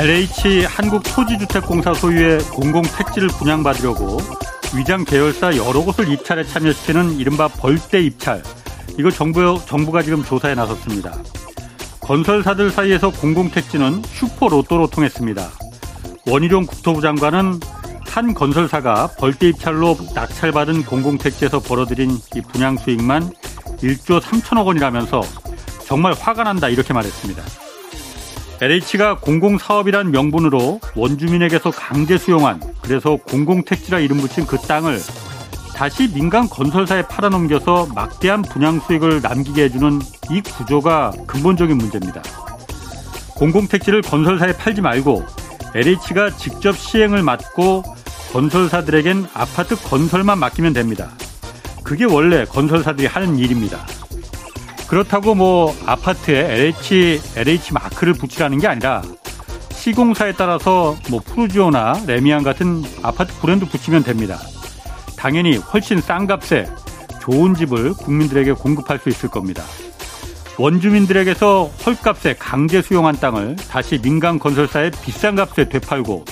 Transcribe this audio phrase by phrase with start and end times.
[0.00, 4.16] LH 한국토지주택공사 소유의 공공택지를 분양받으려고
[4.74, 8.42] 위장 계열사 여러 곳을 입찰에 참여시키는 이른바 벌떼 입찰.
[8.98, 11.12] 이거 정부, 정부가 지금 조사에 나섰습니다.
[12.00, 15.50] 건설사들 사이에서 공공택지는 슈퍼 로또로 통했습니다.
[16.26, 17.60] 원희룡 국토부 장관은
[18.06, 23.30] 한 건설사가 벌떼 입찰로 낙찰받은 공공택지에서 벌어들인 이 분양 수익만
[23.82, 25.20] 1조 3천억 원이라면서
[25.84, 27.69] 정말 화가 난다 이렇게 말했습니다.
[28.62, 34.98] LH가 공공사업이란 명분으로 원주민에게서 강제 수용한 그래서 공공택지라 이름 붙인 그 땅을
[35.74, 42.22] 다시 민간 건설사에 팔아넘겨서 막대한 분양 수익을 남기게 해주는 이 구조가 근본적인 문제입니다.
[43.34, 45.24] 공공택지를 건설사에 팔지 말고
[45.74, 47.82] LH가 직접 시행을 맡고
[48.34, 51.12] 건설사들에겐 아파트 건설만 맡기면 됩니다.
[51.82, 53.86] 그게 원래 건설사들이 하는 일입니다.
[54.90, 59.02] 그렇다고 뭐 아파트에 LH, LH 마크를 붙이라는 게 아니라
[59.70, 64.40] 시공사에 따라서 뭐 푸르지오나 레미안 같은 아파트 브랜드 붙이면 됩니다.
[65.16, 66.66] 당연히 훨씬 싼 값에
[67.20, 69.62] 좋은 집을 국민들에게 공급할 수 있을 겁니다.
[70.58, 76.24] 원주민들에게서 헐값에 강제 수용한 땅을 다시 민간 건설사에 비싼 값에 되팔고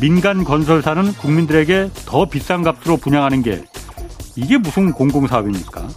[0.00, 3.64] 민간 건설사는 국민들에게 더 비싼 값으로 분양하는 게
[4.36, 5.88] 이게 무슨 공공사업입니까?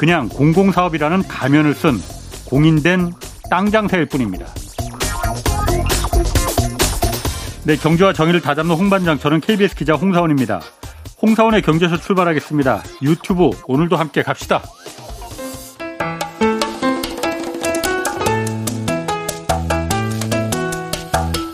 [0.00, 2.00] 그냥 공공사업이라는 가면을 쓴
[2.46, 3.12] 공인된
[3.50, 4.46] 땅 장사일 뿐입니다.
[7.64, 10.62] 네, 경제와 정의를 다잡는 홍반장, 저는 KBS 기자 홍사원입니다.
[11.20, 12.82] 홍사원의 경제쇼 출발하겠습니다.
[13.02, 14.62] 유튜브 오늘도 함께 갑시다.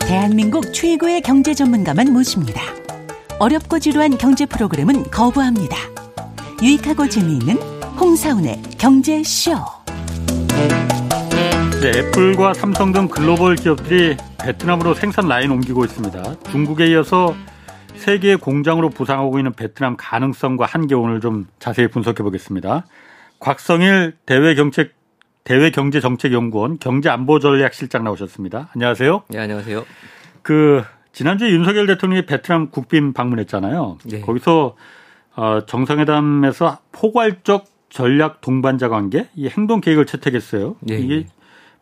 [0.07, 2.63] 대한민국 최고의 경제 전문가만 모십니다.
[3.41, 5.77] 어렵고 지루한 경제 프로그램은 거부합니다.
[6.63, 9.53] 유익하고 재미있는 홍사운의 경제쇼.
[11.81, 16.41] 네, 애플과 삼성 등 글로벌 기업들이 베트남으로 생산 라인 옮기고 있습니다.
[16.51, 17.35] 중국에 이어서
[17.95, 22.85] 세계 공장으로 부상하고 있는 베트남 가능성과 한계 오늘 좀 자세히 분석해 보겠습니다.
[23.41, 24.95] 곽성일 대외경책
[25.45, 28.69] 대외경제정책연구원 경제안보전략실장 나오셨습니다.
[28.75, 29.23] 안녕하세요.
[29.29, 29.85] 네, 안녕하세요.
[30.43, 30.83] 그
[31.13, 33.99] 지난주에 윤석열 대통령이 베트남 국빈 방문했잖아요.
[34.05, 34.21] 네.
[34.21, 34.77] 거기서
[35.37, 40.77] 어, 정상회담에서 포괄적 전략 동반자 관계 이 행동 계획을 채택했어요.
[40.81, 40.99] 네.
[40.99, 41.27] 이게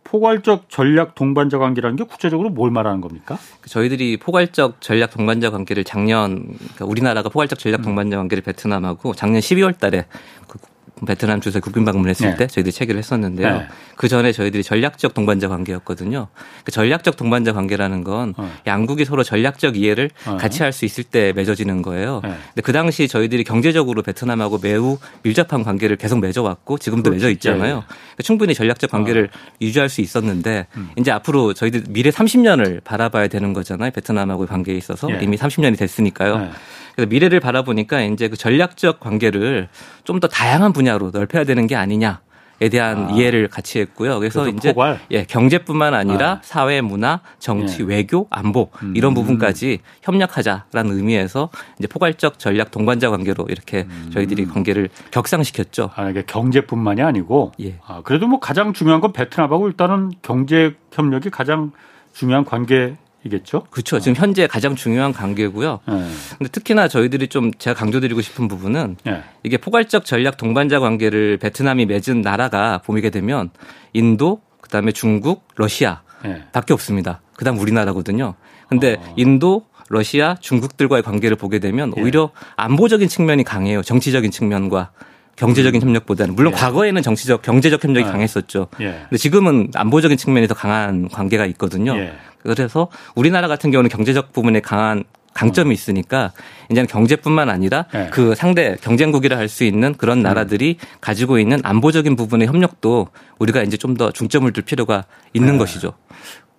[0.04, 3.36] 포괄적 전략 동반자 관계라는 게 구체적으로 뭘 말하는 겁니까?
[3.66, 7.82] 저희들이 포괄적 전략 동반자 관계를 작년 그러니까 우리나라가 포괄적 전략 음.
[7.82, 10.06] 동반자 관계를 베트남하고 작년 12월 달에
[10.47, 10.60] 그
[11.06, 12.37] 베트남 주재 국빈 방문했을 네.
[12.37, 13.59] 때 저희들이 체결을 했었는데요.
[13.59, 13.66] 네.
[13.97, 16.28] 그 전에 저희들이 전략적 동반자 관계였거든요.
[16.65, 18.50] 그 전략적 동반자 관계라는 건 어.
[18.66, 20.37] 양국이 서로 전략적 이해를 어.
[20.37, 22.21] 같이 할 수 있을 때 맺어지는 거예요.
[22.25, 22.31] 네.
[22.49, 27.25] 근데 그 당시 저희들이 경제적으로 베트남하고 매우 밀접한 관계를 계속 맺어왔고 지금도 그렇지.
[27.25, 27.65] 맺어 있잖아요.
[27.65, 27.82] 예, 예.
[27.87, 29.38] 그러니까 충분히 전략적 관계를 어.
[29.61, 30.91] 유지할 수 있었는데 음.
[30.99, 33.91] 이제 앞으로 저희들 미래 30년을 바라봐야 되는 거잖아요.
[33.93, 35.19] 베트남하고 관계에 있어서 예.
[35.22, 36.50] 이미 30년이 됐으니까요.
[36.97, 37.05] 네.
[37.05, 39.69] 그래서 미래를 바라보니까 이제 그 전략적 관계를
[40.05, 42.21] 좀 더 다양한 분야로 넓혀야 되는 게 아니냐.
[42.60, 43.10] 에 대한 아.
[43.10, 44.21] 이해를 같이 했고요.
[44.21, 45.00] 그래서 이제 포괄?
[45.10, 46.41] 예, 경제뿐만 아니라 아.
[46.44, 47.84] 사회, 문화, 정치, 예.
[47.87, 48.94] 외교, 안보 음.
[48.97, 51.50] 이런 부분까지 협력하자라는 의미에서
[51.81, 54.11] 이제 포괄적 전략 동반자 관계로 이렇게 음.
[54.15, 55.91] 저희들이 관계를 격상시켰죠.
[55.97, 57.75] 아, 이게 경제뿐만이 아니고 예.
[57.88, 61.72] 아, 그래도 뭐 가장 중요한 건 베트남하고 일단은 경제 협력이 가장
[62.12, 62.94] 중요한 관계
[63.25, 63.65] 이겠죠?
[63.71, 63.99] 그렇죠.
[64.01, 65.81] 지금 현재 가장 중요한 관계고요.
[65.89, 66.09] 네.
[66.39, 69.23] 근데 특히나 저희들이 좀 제가 강조드리고 싶은 부분은 네.
[69.43, 73.51] 이게 포괄적 전략 동반자 관계를 베트남이 맺은 나라가 보게 되면
[73.93, 76.43] 인도, 그다음에 중국, 러시아 네.
[76.53, 77.21] 밖에 없습니다.
[77.37, 78.35] 그다음 우리나라거든요.
[78.69, 79.15] 근데 어.
[79.17, 82.01] 인도, 러시아, 중국들과의 관계를 보게 되면 예.
[82.01, 83.83] 오히려 안보적인 측면이 강해요.
[83.83, 84.93] 정치적인 측면과
[85.37, 85.89] 경제적인 음.
[85.89, 86.56] 협력보다는 물론 예.
[86.56, 88.11] 과거에는 정치적 경제적 협력이 예.
[88.11, 88.69] 강했었죠.
[88.81, 89.00] 예.
[89.09, 91.97] 근데 지금은 안보적인 측면이 더 강한 관계가 있거든요.
[91.97, 92.12] 예.
[92.43, 95.73] 그래서 우리나라 같은 경우는 경제적 부분에 강한 강점이 음.
[95.73, 96.32] 있으니까
[96.70, 98.08] 이제는 경제뿐만 아니라 네.
[98.12, 100.23] 그 상대 경쟁국이라 할 수 있는 그런 음.
[100.23, 103.08] 나라들이 가지고 있는 안보적인 부분의 협력도
[103.38, 105.58] 우리가 이제 좀 더 중점을 둘 필요가 있는 네.
[105.58, 105.94] 것이죠.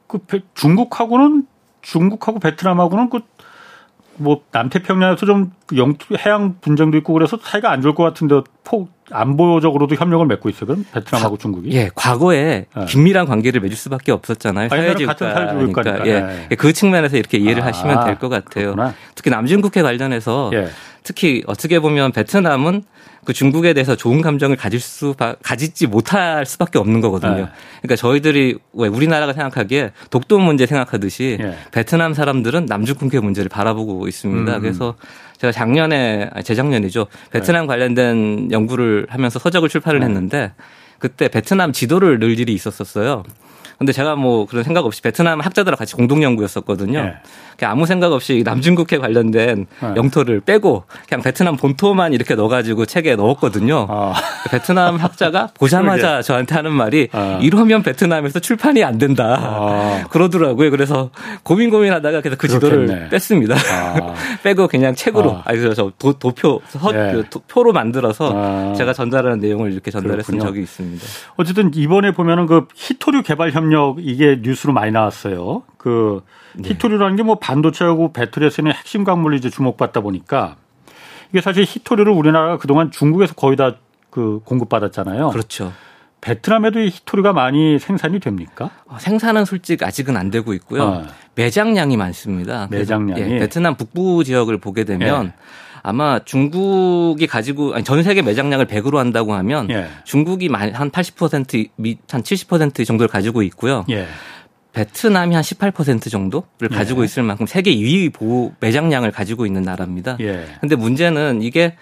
[0.07, 0.19] 그
[0.55, 1.45] 중국하고는
[1.81, 3.19] 중국하고 베트남하고는 그
[4.17, 8.94] 뭐 남태평양 에서 좀 영토 해양 분쟁도 있고 그래서 사이가 안 좋을 것 같은데 폭
[9.11, 10.65] 안보적으로도 협력을 맺고 있어요.
[10.67, 11.71] 그럼 베트남하고 과, 중국이?
[11.71, 12.85] 예, 과거에 네.
[12.85, 14.69] 긴밀한 관계를 맺을 수밖에 없었잖아요.
[14.69, 16.07] 사회주의니까.
[16.07, 18.71] 예, 예, 그 측면에서 이렇게 이해를 아, 하시면 될 것 같아요.
[18.73, 18.93] 그렇구나.
[19.13, 20.69] 특히 남중국해 관련해서 예.
[21.03, 22.83] 특히 어떻게 보면 베트남은
[23.25, 27.33] 그 중국에 대해서 좋은 감정을 가질 수 가지지 못할 수밖에 없는 거거든요.
[27.35, 27.45] 네.
[27.81, 31.57] 그러니까 저희들이 왜 우리나라가 생각하기에 독도 문제 생각하듯이 네.
[31.71, 34.55] 베트남 사람들은 남중국해 문제를 바라보고 있습니다.
[34.55, 34.61] 음.
[34.61, 34.95] 그래서
[35.37, 37.07] 제가 작년에 재작년이죠.
[37.31, 37.67] 베트남 네.
[37.67, 40.05] 관련된 연구를 하면서 서적을 출판을 네.
[40.05, 40.53] 했는데
[40.99, 43.23] 그때 베트남 지도를 늘 일이 있었었어요.
[43.77, 47.03] 근데 제가 뭐 그런 생각 없이 베트남 학자들과 같이 공동 연구였었거든요.
[47.03, 47.15] 네.
[47.63, 49.93] 아무 생각 없이 남중국해 관련된 네.
[49.95, 53.87] 영토를 빼고 그냥 베트남 본토만 이렇게 넣어가지고 책에 넣었거든요.
[53.89, 54.13] 아.
[54.49, 57.39] 베트남 학자가 보자마자 저한테 하는 말이 아.
[57.41, 59.37] 이러면 베트남에서 출판이 안 된다.
[59.39, 60.03] 아.
[60.11, 60.71] 그러더라고요.
[60.71, 61.11] 그래서
[61.43, 63.09] 고민 고민하다가 그래서 그 지도를 그렇겠네.
[63.09, 63.55] 뺐습니다.
[63.55, 64.13] 아.
[64.43, 65.51] 빼고 그냥 책으로 아.
[65.51, 67.13] 그래서 도, 도표 서, 네.
[67.13, 68.73] 그 도, 표로 만들어서 아.
[68.75, 71.05] 제가 전달하는 내용을 이렇게 전달했던 적이 있습니다.
[71.37, 75.63] 어쨌든 이번에 보면은 그 히토류 개발 협력 이게 뉴스로 많이 나왔어요.
[75.77, 76.23] 그
[76.55, 76.69] 네.
[76.69, 80.55] 히토류라는 게 뭐 반도체하고 배터리에 쓰는 핵심 광물이 이제 주목받다 보니까
[81.31, 83.75] 이게 사실 히토류를 우리나라가 그동안 중국에서 거의 다
[84.15, 85.31] 그 공급받았잖아요.
[85.31, 85.73] 그렇죠.
[86.21, 88.69] 베트남에도 이 히토류가 많이 생산이 됩니까?
[88.87, 90.83] 어, 생산은 솔직 아직은 안 되고 있고요.
[90.83, 91.03] 어.
[91.35, 92.69] 매장량이 많습니다.
[92.71, 95.33] 매장량이 예, 베트남 북부 지역을 보게 되면 예.
[95.87, 99.87] 아마 중국이 가지고 아니 전 세계 매장량을 100으로 한다고 하면 예.
[100.03, 101.69] 중국이 한 80%,
[102.09, 103.85] 한 70% 정도를 가지고 있고요.
[103.91, 104.07] 예.
[104.73, 106.75] 베트남이 한 18% 정도를 예.
[106.75, 110.17] 가지고 있을 만큼 세계 2위 보호 매장량을 가지고 있는 나라입니다.
[110.21, 110.47] 예.
[110.59, 111.75] 근데 문제는 이게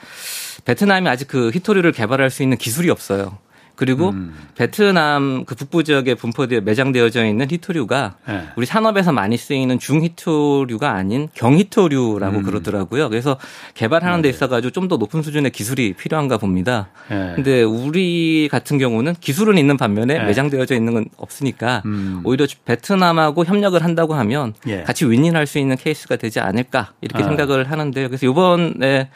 [0.66, 3.38] 베트남이 아직 그 히토리를 개발할 수 있는 기술이 없어요.
[3.76, 4.34] 그리고 음.
[4.56, 8.44] 베트남 그 북부 지역에 분포되어 매장되어져 있는 히토류가 네.
[8.56, 12.44] 우리 산업에서 많이 쓰이는 중히토류가 아닌 경히토류라고 음.
[12.44, 13.10] 그러더라고요.
[13.10, 13.38] 그래서
[13.74, 14.36] 개발하는 데 네.
[14.36, 16.90] 있어 가지고 좀 더 높은 수준의 기술이 필요한가 봅니다.
[17.10, 17.32] 네.
[17.36, 20.26] 근데 우리 같은 경우는 기술은 있는 반면에 네.
[20.26, 22.20] 매장되어져 있는 건 없으니까 음.
[22.26, 24.84] 오히려 베트남하고 협력을 한다고 하면 예.
[24.84, 27.28] 같이 윈윈할 수 있는 케이스가 되지 않을까 이렇게 아.
[27.28, 28.10] 생각을 하는데요.
[28.10, 29.10] 그래서 이번에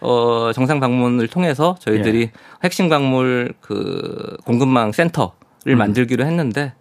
[0.00, 2.30] 어 정상 방문을 통해서 저희들이 예.
[2.62, 5.32] 핵심 광물 그 공급망 센터를
[5.68, 5.78] 음.
[5.78, 6.74] 만들기로 했는데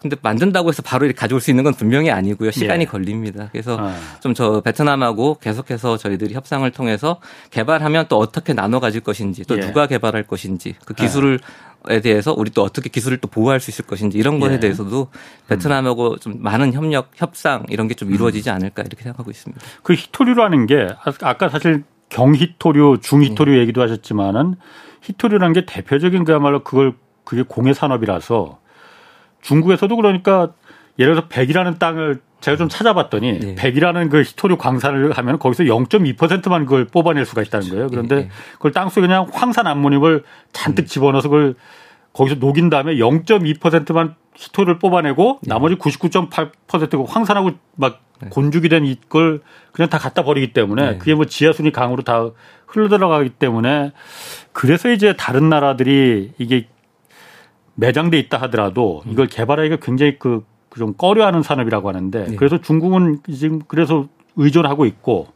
[0.00, 2.50] 근데 만든다고 해서 바로 이렇게 가져올 수 있는 건 분명히 아니고요.
[2.50, 2.86] 시간이 예.
[2.86, 3.48] 걸립니다.
[3.50, 3.96] 그래서 아.
[4.20, 7.18] 좀저 베트남하고 계속해서 저희들이 협상을 통해서
[7.50, 9.60] 개발하면 또 어떻게 나눠 가질 것인지 또 예.
[9.60, 11.02] 누가 개발할 것인지 그 아.
[11.02, 11.40] 기술을
[11.88, 14.60] 에 대해서 우리 또 어떻게 기술을 또 보호할 수 있을 것인지 이런 것에 예.
[14.60, 15.06] 대해서도
[15.46, 16.18] 베트남하고 음.
[16.18, 19.64] 좀 많은 협력, 협상 이런 게 좀 이루어지지 않을까 이렇게 생각하고 있습니다.
[19.84, 23.58] 그 히토류라는 게 아, 아까 사실 경히토류, 중히토류 네.
[23.60, 24.56] 얘기도 하셨지만은
[25.06, 26.94] 히토류라는 게 대표적인 그야말로 그걸
[27.24, 28.58] 그게 공해 산업이라서
[29.40, 30.52] 중국에서도 그러니까
[30.98, 33.54] 예를 들어서 백이라는 땅을 제가 좀 찾아봤더니 네.
[33.54, 37.88] 백이라는 그 히토류 광산을 하면 거기서 0.2%만 그걸 뽑아낼 수가 있다는 거예요.
[37.88, 38.28] 그런데 네.
[38.54, 40.86] 그걸 땅속에 그냥 황산 암모늄을 잔뜩 음.
[40.86, 41.54] 집어넣어서 그걸
[42.12, 45.48] 거기서 녹인 다음에 0.2%만 히토를 뽑아내고 네.
[45.48, 48.28] 나머지 99.8%가 황산하고 막 네.
[48.30, 49.42] 곤죽이 된 이걸
[49.72, 50.98] 그냥 다 갖다 버리기 때문에 네.
[50.98, 52.30] 그게 뭐 지하순이 강으로 다
[52.66, 53.92] 흘러 들어가기 때문에
[54.52, 56.68] 그래서 이제 다른 나라들이 이게
[57.74, 59.12] 매장돼 있다 하더라도 음.
[59.12, 60.44] 이걸 개발하기가 굉장히 그
[60.76, 62.36] 좀 꺼려하는 산업이라고 하는데 네.
[62.36, 65.28] 그래서 중국은 지금 그래서 의존하고 있고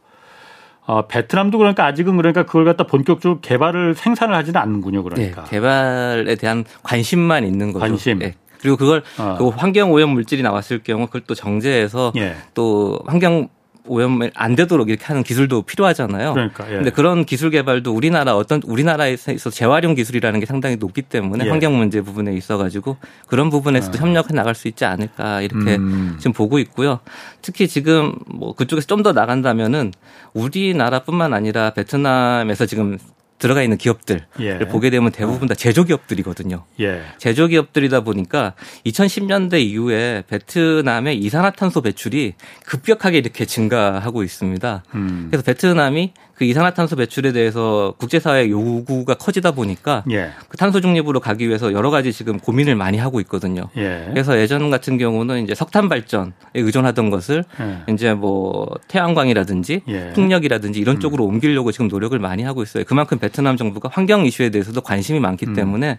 [0.87, 5.03] 어, 베트남도 그러니까 아직은 그러니까 그걸 갖다 본격적으로 개발을 생산을 하지는 않는군요.
[5.03, 7.81] 그러니까 네, 개발에 대한 관심만 있는 거죠.
[7.81, 8.19] 관심.
[8.19, 8.35] 네.
[8.61, 9.37] 그리고 그걸 어.
[9.39, 12.37] 그 환경 오염 물질이 나왔을 경우 그걸 또 정제해서 예.
[12.55, 13.49] 또 환경
[13.87, 16.35] 오염 안 되도록 이렇게 하는 기술도 필요하잖아요.
[16.35, 16.71] 그러니까.
[16.71, 16.77] 예.
[16.77, 21.51] 근데 그런 기술 개발도 우리나라 어떤 우리나라에서 재활용 기술이라는 게 상당히 높기 때문에 예.
[21.51, 24.03] 환경 문제 부분에 있어 가지고 그런 부분에서도 아.
[24.03, 26.17] 협력해 나갈 수 있지 않을까 이렇게 음.
[26.19, 27.01] 지금 보고 있고요.
[27.43, 29.93] 특히 지금 뭐 그쪽에서 좀 더 나간다면은
[30.35, 32.99] 우리나라뿐만 아니라 베트남에서 지금
[33.41, 34.59] 들어가 있는 기업들을 예.
[34.59, 36.65] 보게 되면 대부분 다 제조 기업들이거든요.
[36.79, 37.03] 예.
[37.19, 38.55] 제조 기업들이다 보니까
[38.87, 42.35] 2010년대 이후에 베트남의 이산화탄소 배출이
[42.67, 44.85] 급격하게 이렇게 증가하고 있습니다.
[44.95, 45.29] 음.
[45.31, 50.31] 그래서 베트남이 그 이산화탄소 배출에 대해서 국제사회 요구가 커지다 보니까 예.
[50.49, 53.69] 그 탄소 중립으로 가기 위해서 여러 가지 지금 고민을 많이 하고 있거든요.
[53.77, 54.07] 예.
[54.09, 57.93] 그래서 예전 같은 경우는 이제 석탄 발전에 의존하던 것을 예.
[57.93, 60.13] 이제 뭐 태양광이라든지 예.
[60.15, 61.01] 풍력이라든지 이런 음.
[61.01, 62.85] 쪽으로 옮기려고 지금 노력을 많이 하고 있어요.
[62.85, 65.53] 그만큼 베트남 정부가 환경 이슈에 대해서도 관심이 많기 음.
[65.53, 65.99] 때문에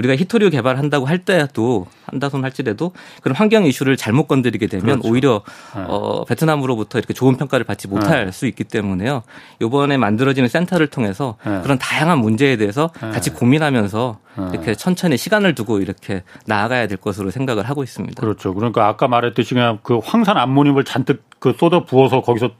[0.00, 2.92] 우리가 히토류 개발한다고 할 때도 한다손 할지라도
[3.22, 5.08] 그런 환경 이슈를 잘못 건드리게 되면 그렇죠.
[5.08, 5.42] 오히려
[5.76, 5.84] 네.
[5.86, 8.32] 어, 베트남으로부터 이렇게 좋은 평가를 받지 못할 네.
[8.32, 9.22] 수 있기 때문에요.
[9.60, 11.60] 이번에 만들어지는 센터를 통해서 네.
[11.62, 13.10] 그런 다양한 문제에 대해서 네.
[13.10, 14.44] 같이 고민하면서 네.
[14.52, 18.20] 이렇게 천천히 시간을 두고 이렇게 나아가야 될 것으로 생각을 하고 있습니다.
[18.20, 18.54] 그렇죠.
[18.54, 22.52] 그러니까 아까 말했듯이 그냥 그 황산 암모늄을 잔뜩 그 쏟아 부어서 거기서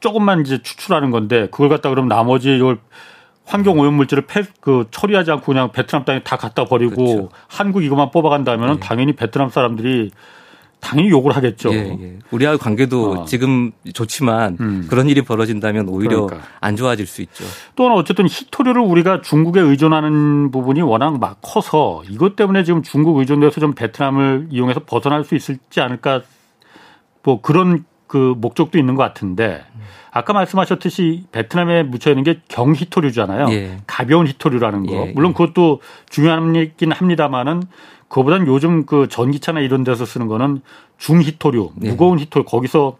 [0.00, 2.78] 조금만 이제 추출하는 건데 그걸 갖다 그러면 나머지 이걸
[3.48, 7.28] 환경 오염 물질을 패, 그 처리하지 않고 그냥 베트남 땅에 다 갖다 버리고 그렇죠.
[7.48, 8.80] 한국 이것만 뽑아간다면 네.
[8.80, 10.10] 당연히 베트남 사람들이
[10.80, 11.72] 당연히 욕을 하겠죠.
[11.72, 12.18] 예, 예.
[12.30, 13.24] 우리와의 관계도 어.
[13.24, 14.86] 지금 좋지만 음.
[14.88, 16.46] 그런 일이 벌어진다면 오히려 그러니까.
[16.60, 17.44] 안 좋아질 수 있죠.
[17.74, 23.60] 또는 어쨌든 히토류를 우리가 중국에 의존하는 부분이 워낙 막 커서 이것 때문에 지금 중국 의존돼서
[23.60, 26.20] 좀 베트남을 이용해서 벗어날 수 있을지 않을까
[27.22, 29.62] 뭐 그런 그 목적도 있는 것 같은데
[30.10, 33.46] 아까 말씀하셨듯이 베트남에 묻혀 있는 게 경히토류잖아요.
[33.52, 33.76] 예.
[33.86, 34.94] 가벼운 히토류라는 거.
[34.94, 37.62] 예, 물론 그것도 중요하긴 합니다만은
[38.08, 40.62] 그거보다는 요즘 그 전기차나 이런 데서 쓰는 거는
[40.96, 41.90] 중히토류, 예.
[41.90, 42.96] 무거운 히토류 거기서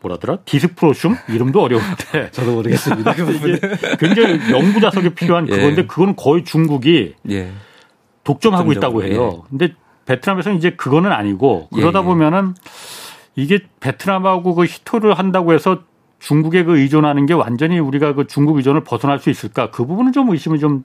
[0.00, 0.38] 뭐라더라?
[0.44, 1.16] 디스프로슘?
[1.28, 2.30] 이름도 어려운데.
[2.32, 3.12] 저도 모르겠습니다.
[3.14, 3.60] 그 이게
[3.98, 5.56] 굉장히 연구 자석이 필요한 예.
[5.56, 7.52] 그건데 그거는 거의 중국이 예.
[8.24, 9.42] 독점하고 있다고 해요.
[9.44, 9.48] 예.
[9.50, 9.74] 근데
[10.06, 12.54] 베트남에서는 이제 그거는 아니고 그러다 보면은
[13.36, 15.82] 이게 베트남하고 그 히토를 한다고 해서
[16.18, 19.70] 중국에 그 의존하는 게 완전히 우리가 그 중국 의존을 벗어날 수 있을까?
[19.70, 20.84] 그 부분은 좀 의심이 좀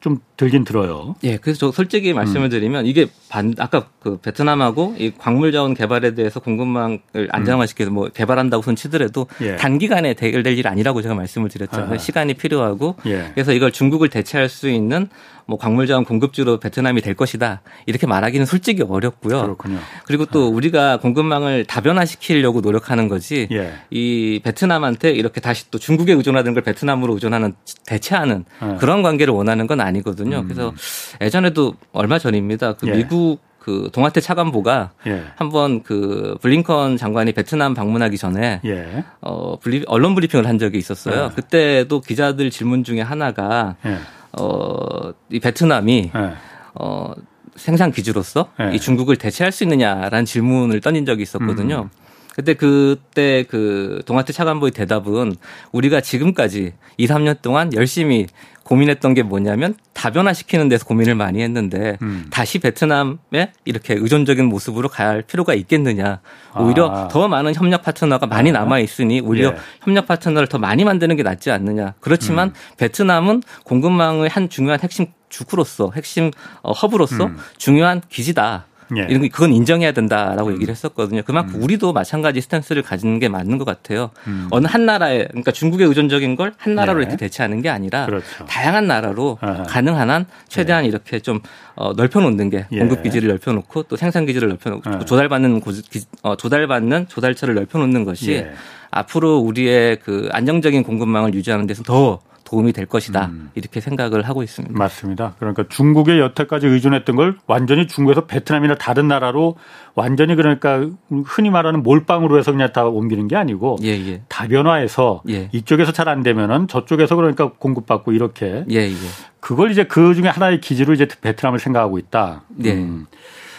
[0.00, 1.16] 좀 들긴 들어요.
[1.24, 2.50] 예, 그래서 저 솔직히 말씀을 음.
[2.50, 7.00] 드리면 이게 반 아까 그 베트남하고 이 광물 자원 개발에 대해서 공급망을
[7.30, 9.56] 안정화시켜서 뭐 개발한다고 손 치더라도 예.
[9.56, 11.94] 단기간에 해결될 일 아니라고 제가 말씀을 드렸잖아요.
[11.94, 11.98] 아.
[11.98, 13.30] 시간이 필요하고 예.
[13.34, 15.08] 그래서 이걸 중국을 대체할 수 있는
[15.48, 19.40] 뭐 광물 자원 공급주로 베트남이 될 것이다 이렇게 말하기는 솔직히 어렵고요.
[19.42, 19.78] 그렇군요.
[20.04, 20.54] 그리고 또 네.
[20.54, 23.72] 우리가 공급망을 다변화시키려고 노력하는 거지 예.
[23.90, 27.54] 이 베트남한테 이렇게 다시 또 중국에 의존하던 걸 베트남으로 의존하는
[27.86, 28.76] 대체하는 예.
[28.76, 30.38] 그런 관계를 원하는 건 아니 거든요.
[30.38, 30.44] 음.
[30.44, 30.72] 그래서
[31.20, 32.74] 예전에도 얼마 전입니다.
[32.74, 32.92] 그 예.
[32.92, 35.24] 미국 그 동아태 차관보가 예.
[35.36, 39.04] 한번 그 블링컨 장관이 베트남 방문하기 전에 예.
[39.20, 41.30] 어 블리, 언론 브리핑을 한 적이 있었어요.
[41.30, 41.34] 예.
[41.34, 43.98] 그때도 기자들 질문 중에 하나가 예.
[44.38, 46.32] 어, 이 베트남이 네.
[46.74, 47.12] 어,
[47.56, 48.74] 생산 기지로서 네.
[48.74, 51.88] 이 중국을 대체할 수 있느냐라는 질문을 던진 적이 있었거든요.
[51.92, 52.08] 음.
[52.34, 55.34] 그때 그때 그 동아태 차관보의 대답은
[55.72, 58.28] 우리가 지금까지 2, 3년 동안 열심히
[58.68, 62.26] 고민했던 게 뭐냐면 다변화시키는 데서 고민을 많이 했는데 음.
[62.28, 66.20] 다시 베트남에 이렇게 의존적인 모습으로 가야 할 필요가 있겠느냐.
[66.54, 67.08] 오히려 아.
[67.08, 68.52] 더 많은 협력 파트너가 많이 아.
[68.52, 69.56] 남아 있으니 오히려 예.
[69.80, 71.94] 협력 파트너를 더 많이 만드는 게 낫지 않느냐.
[72.00, 72.54] 그렇지만 음.
[72.76, 77.38] 베트남은 공급망의 한 중요한 핵심 축으로서 핵심 어, 허브로서 음.
[77.56, 78.66] 중요한 기지다.
[78.96, 79.06] 예.
[79.08, 80.54] 이런 게 그건 인정해야 된다라고 음.
[80.54, 81.22] 얘기를 했었거든요.
[81.22, 81.62] 그만큼 음.
[81.62, 84.10] 우리도 마찬가지 stance를 가지는 게 맞는 것 같아요.
[84.26, 84.48] 음.
[84.50, 87.02] 어느 한 나라에 그러니까 중국에 의존적인 걸 한 나라로 예.
[87.02, 88.44] 이렇게 대체하는 게 아니라 그렇죠.
[88.46, 89.62] 다양한 나라로 아하.
[89.64, 90.88] 가능한 한 최대한 예.
[90.88, 91.40] 이렇게 좀
[91.76, 92.78] 어, 넓혀놓는 게 예.
[92.78, 95.04] 공급 기지를 넓혀놓고 또 생산 기지를 넓혀놓고 예.
[95.04, 95.82] 조달받는 고지,
[96.22, 98.50] 어, 조달받는 조달처를 넓혀놓는 것이 예.
[98.90, 103.50] 앞으로 우리의 그 안정적인 공급망을 유지하는 데서 더 도움이 될 것이다 음.
[103.54, 104.76] 이렇게 생각을 하고 있습니다.
[104.76, 105.34] 맞습니다.
[105.38, 109.56] 그러니까 중국에 여태까지 의존했던 걸 완전히 중국에서 베트남이나 다른 나라로
[109.94, 110.86] 완전히 그러니까
[111.26, 114.22] 흔히 말하는 몰빵으로 해서 그냥 다 옮기는 게 아니고 예, 예.
[114.28, 115.48] 다변화해서 예.
[115.52, 118.94] 이쪽에서 잘 안 되면은 저쪽에서 그러니까 공급받고 이렇게 예, 예.
[119.40, 122.44] 그걸 이제 그 중에 하나의 기지로 이제 베트남을 생각하고 있다.
[122.64, 122.72] 예.
[122.72, 123.04] 음.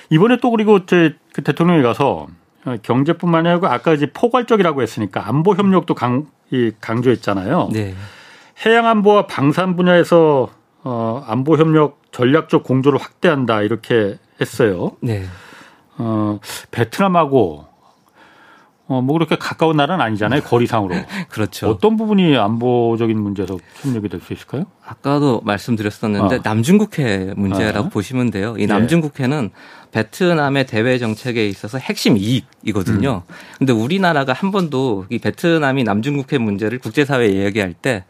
[0.10, 2.28] 이번에 또 그리고 제 그 대통령이 가서
[2.82, 7.70] 경제뿐만 아니라 아까 이제 포괄적이라고 했으니까 안보 협력도 강, 이 강조했잖아요.
[7.72, 7.94] 네.
[8.66, 10.50] 해양 안보와 방산 분야에서
[10.84, 14.92] 어, 안보 협력 전략적 공조를 확대한다 이렇게 했어요.
[15.02, 15.26] 네.
[15.98, 16.40] 어,
[16.72, 17.66] 베트남하고
[18.88, 20.42] 어, 뭐 그렇게 가까운 나라는 아니잖아요.
[20.42, 20.96] 거리상으로.
[21.30, 21.70] 그렇죠.
[21.70, 24.66] 어떤 부분이 안보적인 문제에서 협력이 될 수 있을까요?
[24.84, 26.42] 아까도 말씀드렸었는데 어.
[26.44, 27.90] 남중국해 문제라고 어.
[27.90, 28.56] 보시면 돼요.
[28.58, 28.66] 이 예.
[28.66, 29.52] 남중국해는
[29.92, 33.22] 베트남의 대외 정책에 있어서 핵심 이익이거든요.
[33.28, 33.34] 음.
[33.60, 38.06] 근데 우리나라가 한 번도 이 베트남이 남중국해 문제를 국제사회에 이야기할 때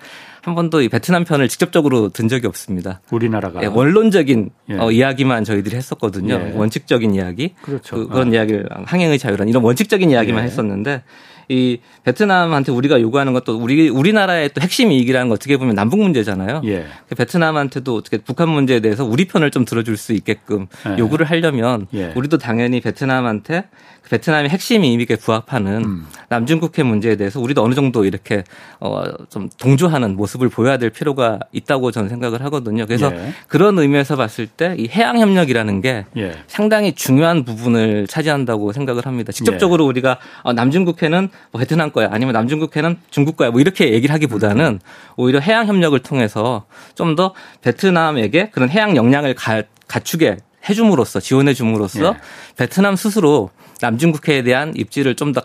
[0.50, 3.02] 한 번도 이 베트남 편을 직접적으로 든 적이 없습니다.
[3.12, 4.78] 우리나라가 예, 원론적인 예.
[4.80, 6.34] 어, 이야기만 저희들이 했었거든요.
[6.34, 6.58] 예.
[6.58, 7.96] 원칙적인 이야기, 그렇죠.
[7.96, 8.32] 그, 그런 아.
[8.32, 10.48] 이야기를 항행의 자유란 이런 원칙적인 이야기만 예.
[10.48, 11.04] 했었는데
[11.50, 16.62] 이 베트남한테 우리가 요구하는 것도 우리 우리나라의 또 핵심 이익이라는 거 어떻게 보면 남북 문제잖아요.
[16.66, 16.86] 예.
[17.08, 20.98] 그 베트남한테도 어떻게 북한 문제에 대해서 우리 편을 좀 들어줄 수 있게끔 예.
[20.98, 22.14] 요구를 하려면 예.
[22.16, 23.66] 우리도 당연히 베트남한테
[24.10, 26.08] 베트남의 핵심 이익에 부합하는 음.
[26.30, 28.44] 남중국해 문제에 대해서 우리도 어느 정도 이렇게
[28.80, 32.86] 어좀 동조하는 모습을 보여야 될 필요가 있다고 저는 생각을 하거든요.
[32.88, 33.34] 그래서 예.
[33.48, 36.32] 그런 의미에서 봤을 때 이 해양 협력이라는 게 예.
[36.48, 39.32] 상당히 중요한 부분을 차지한다고 생각을 합니다.
[39.32, 39.88] 직접적으로 예.
[39.90, 44.80] 우리가 어, 남중국해는 뭐 베트남 거야 아니면 남중국해는 중국 거야 뭐 이렇게 얘기를 하기보다는 음.
[45.18, 46.66] 오히려 해양 협력을 통해서
[46.96, 50.38] 좀 더 베트남에게 그런 해양 역량을 가, 갖추게
[50.70, 52.20] 해줌으로써 지원해 줌으로써 예.
[52.56, 53.50] 베트남 스스로
[53.82, 55.42] 남중국해에 대한 입지를 좀더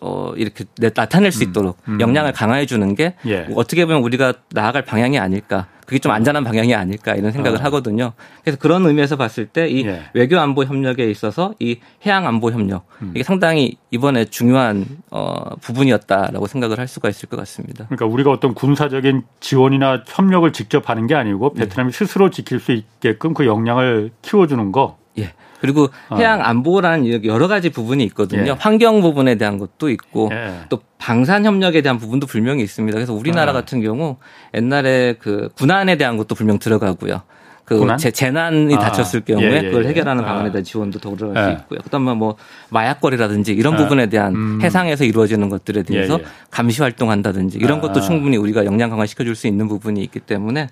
[0.00, 1.48] 어, 이렇게 나타낼 수 음.
[1.48, 2.00] 있도록 음.
[2.00, 3.48] 역량을 강화해 주는 게 예.
[3.54, 5.66] 어떻게 보면 우리가 나아갈 방향이 아닐까.
[5.90, 7.62] 그게 좀 안전한 방향이 아닐까 이런 생각을 어.
[7.64, 8.12] 하거든요.
[8.44, 10.04] 그래서 그런 의미에서 봤을 때이 예.
[10.14, 13.10] 외교 안보 협력에 있어서 이 해양 안보 협력 음.
[13.12, 17.86] 이게 상당히 이번에 중요한 어, 부분이었다라고 생각을 할 수가 있을 것 같습니다.
[17.86, 21.90] 그러니까 우리가 어떤 군사적인 지원이나 협력을 직접 하는 게 아니고 베트남이 예.
[21.92, 24.96] 스스로 지킬 수 있게끔 그 역량을 키워주는 거.
[25.18, 25.32] 예.
[25.60, 26.16] 그리고 어.
[26.16, 28.52] 해양 안보라는 여러 가지 부분이 있거든요.
[28.52, 28.56] 예.
[28.58, 30.52] 환경 부분에 대한 것도 있고 예.
[30.68, 32.96] 또 방산 협력에 대한 부분도 분명히 있습니다.
[32.96, 33.54] 그래서 우리나라 어.
[33.54, 34.16] 같은 경우
[34.54, 37.22] 옛날에 그 군안에 대한 것도 분명 들어가고요.
[37.70, 39.90] 그 재, 재난이 아, 닥쳤을 경우에 예, 예, 그걸 예.
[39.90, 40.26] 해결하는 아.
[40.26, 41.54] 방안에 대한 지원도 더 들어갈 예.
[41.54, 41.78] 수 있고요.
[41.84, 42.34] 그다음에 뭐
[42.70, 43.76] 마약거리라든지 이런 아.
[43.76, 44.58] 부분에 대한 음.
[44.60, 46.26] 해상에서 이루어지는 것들에 대해서 예, 예.
[46.50, 47.80] 감시 활동한다든지 이런 아.
[47.82, 50.68] 것도 충분히 우리가 역량 강화시켜 줄 수 있는 부분이 있기 때문에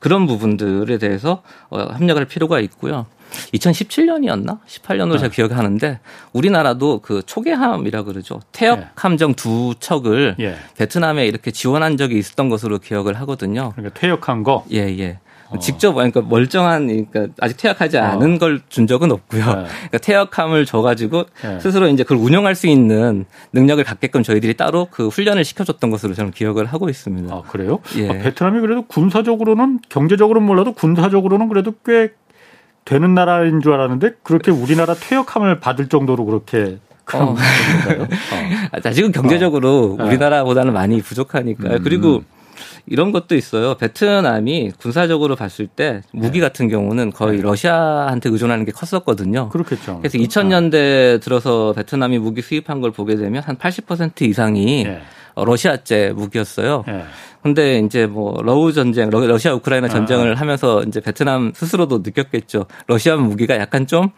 [0.00, 3.06] 그런 부분들에 대해서 어, 협력할 필요가 있고요.
[3.54, 4.58] 2017년이었나?
[4.66, 6.00] 18년으로 제가 기억하는데
[6.32, 8.40] 우리나라도 그 초계함이라 그러죠.
[8.52, 8.86] 태역 예.
[8.94, 10.56] 함정 두 척을 예.
[10.76, 13.72] 베트남에 이렇게 지원한 적이 있었던 것으로 기억을 하거든요.
[13.76, 14.64] 그러니까 퇴역한 거.
[14.72, 15.18] 예, 예.
[15.58, 19.44] 직접 그러니까 멀쩡한 그러니까 아직 퇴역하지 않은 걸준 적은 없고요.
[19.44, 19.52] 네.
[19.90, 21.60] 그러니까 퇴역함을 줘가지고 네.
[21.60, 26.30] 스스로 이제 그걸 운영할 수 있는 능력을 갖게끔 저희들이 따로 그 훈련을 시켜줬던 것으로 저는
[26.30, 27.34] 기억을 하고 있습니다.
[27.34, 27.80] 아, 그래요?
[27.96, 28.08] 예.
[28.08, 32.10] 아, 베트남이 그래도 군사적으로는 경제적으로는 몰라도 군사적으로는 그래도 꽤
[32.84, 37.30] 되는 나라인 줄 알았는데 그렇게 우리나라 퇴역함을 받을 정도로 그렇게 큰 어.
[37.32, 37.36] 어.
[38.84, 40.04] 아직은 경제적으로 어.
[40.04, 41.76] 우리나라보다는 많이 부족하니까요.
[41.76, 41.82] 음.
[41.82, 42.22] 그리고
[42.86, 43.74] 이런 것도 있어요.
[43.74, 46.46] 베트남이 군사적으로 봤을 때 무기 네.
[46.46, 49.48] 같은 경우는 거의 러시아한테 의존하는 게 컸었거든요.
[49.50, 49.98] 그렇겠죠.
[49.98, 55.00] 그래서 2000년대 들어서 베트남이 무기 수입한 걸 보게 되면 한 80% 이상이 예.
[55.40, 56.84] 어, 러시아제 무기였어요.
[56.88, 57.04] 예.
[57.42, 60.40] 근데 이제 뭐 러우 전쟁, 러- 러시아 우크라이나 전쟁을 아.
[60.40, 62.66] 하면서 이제 베트남 스스로도 느꼈겠죠.
[62.86, 64.10] 러시아 무기가 약간 좀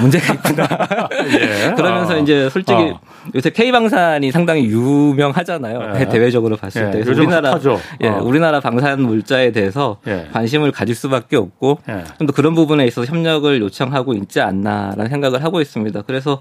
[0.00, 0.66] 문제가 있구나.
[1.38, 1.74] 예.
[1.76, 2.18] 그러면서 어.
[2.18, 2.98] 이제 솔직히 어.
[3.34, 5.96] 요새 K 방산이 상당히 유명하잖아요.
[6.00, 6.08] 예.
[6.08, 7.00] 대외적으로 봤을 예, 때.
[7.00, 7.78] 요즘 우리나라 핫하죠.
[8.02, 8.22] 예, 어.
[8.22, 10.26] 우리나라 방산 물자에 대해서 예.
[10.32, 12.04] 관심을 가질 수밖에 없고 예.
[12.16, 16.02] 좀더 그런 부분에 있어서 협력을 요청하고 있지 않나라는 생각을 하고 있습니다.
[16.06, 16.40] 그래서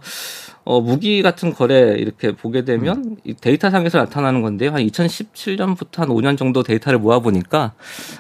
[0.66, 4.72] 어, 무기 같은 거래 이렇게 보게 되면 이 데이터상에서 나타나는 건데요.
[4.72, 7.74] 한 2017년부터 한 5년 정도 데이터를 모아보니까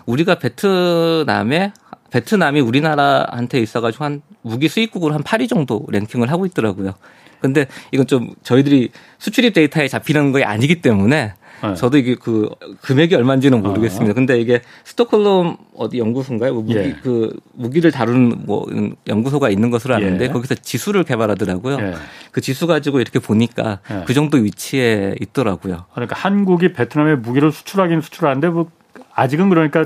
[0.05, 1.73] 우리가 베트남에
[2.11, 6.93] 베트남이 우리나라한테 있어가지고 한 무기 수입국으로 한 8위 정도 랭킹을 하고 있더라고요.
[7.41, 11.33] 근데 이건 좀 저희들이 수출입 데이터에 잡히는 게 아니기 때문에
[11.69, 11.75] 네.
[11.75, 12.49] 저도 이게 그
[12.81, 14.13] 금액이 얼마인지는 모르겠습니다.
[14.13, 16.53] 근데 이게 스톡홀름 어디 연구소인가요?
[16.53, 16.95] 뭐 무기 예.
[17.01, 18.65] 그 무기를 다루는 뭐
[19.07, 20.29] 연구소가 있는 것으로 아는데 예.
[20.29, 21.77] 거기서 지수를 개발하더라고요.
[21.79, 21.93] 예.
[22.31, 24.03] 그 지수 가지고 이렇게 보니까 예.
[24.05, 25.85] 그 정도 위치에 있더라고요.
[25.93, 28.69] 그러니까 한국이 베트남에 무기를 수출하긴 수출하는데 뭐
[29.13, 29.85] 아직은 그러니까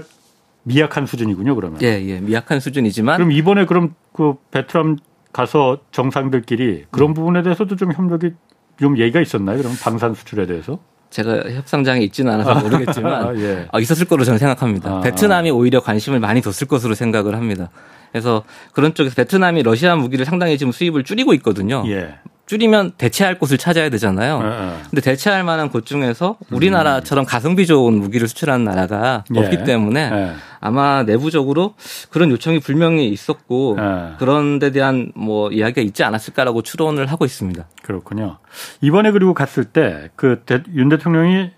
[0.64, 1.56] 미약한 수준이군요.
[1.56, 1.82] 그러면.
[1.82, 2.20] 예, 예.
[2.20, 4.98] 미약한 수준이지만 그럼 이번에 그럼 그 베트남
[5.32, 6.86] 가서 정상들끼리 음.
[6.92, 8.32] 그런 부분에 대해서도 좀 협력이
[8.80, 9.58] 좀 얘기가 있었나요?
[9.58, 10.80] 그럼 방산 수출에 대해서?
[11.10, 13.68] 제가 협상장에 있지는 않아서 모르겠지만 아, 예.
[13.72, 14.98] 아, 있었을 거로 저는 생각합니다.
[14.98, 15.02] 아.
[15.02, 17.70] 베트남이 오히려 관심을 많이 뒀을 것으로 생각을 합니다.
[18.12, 18.44] 그래서
[18.74, 21.84] 그런 쪽에서 베트남이 러시아 무기를 상당히 지금 수입을 줄이고 있거든요.
[21.88, 22.16] 예.
[22.50, 24.42] 줄이면 대체할 곳을 찾아야 되잖아요.
[24.44, 24.72] 예, 예.
[24.90, 29.40] 근데 대체할 만한 곳 중에서 우리나라처럼 가성비 좋은 무기를 수출하는 나라가 예.
[29.40, 30.32] 없기 때문에 예.
[30.60, 31.76] 아마 내부적으로
[32.10, 34.16] 그런 요청이 분명히 있었고 예.
[34.18, 37.64] 그런 데 대한 뭐 이야기가 있지 않았을까라고 추론을 하고 있습니다.
[37.84, 38.38] 그렇군요.
[38.82, 41.52] 이번에 그리고 갔을 때 그 윤 대통령이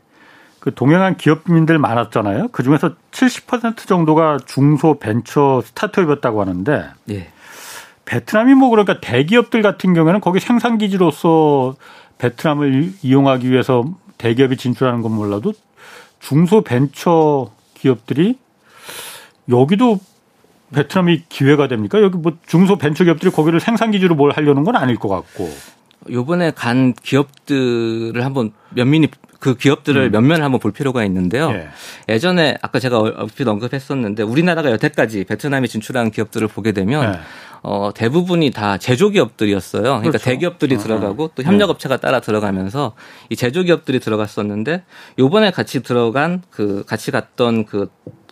[0.60, 2.50] 그 동행한 기업인들 많았잖아요.
[2.52, 7.30] 그 중에서 70% 정도가 중소 벤처 스타트업이었다고 하는데 예.
[8.06, 11.76] 베트남이 뭐 그러니까 대기업들 같은 경우에는 거기 생산 기지로서
[12.18, 13.86] 베트남을 이용하기 위해서
[14.18, 15.54] 대기업이 진출하는 건 몰라도
[16.20, 18.38] 중소 벤처 기업들이
[19.50, 20.00] 여기도
[20.74, 22.02] 베트남이 기회가 됩니까?
[22.02, 25.50] 여기 뭐 중소 벤처 기업들이 거기를 생산 기지로 뭘 하려는 건 아닐 것 같고.
[26.10, 29.10] 요번에 간 기업들을 한번 면밀히
[29.40, 31.50] 그 기업들을 면면을 한번 볼 필요가 있는데요.
[31.50, 31.56] 음.
[31.56, 32.14] 예.
[32.14, 37.20] 예전에 아까 제가 얼핏 언급했었는데 우리나라가 여태까지 베트남이 진출한 기업들을 보게 되면 네.
[37.64, 39.84] 어, 대부분이 다 제조기업들이었어요.
[39.84, 40.26] 그러니까 그렇죠.
[40.26, 41.48] 대기업들이 어, 들어가고 또 네.
[41.48, 42.94] 협력업체가 따라 들어가면서
[43.30, 44.84] 이 제조기업들이 들어갔었는데
[45.20, 47.90] 요번에 같이 들어간 그 같이 갔던 그,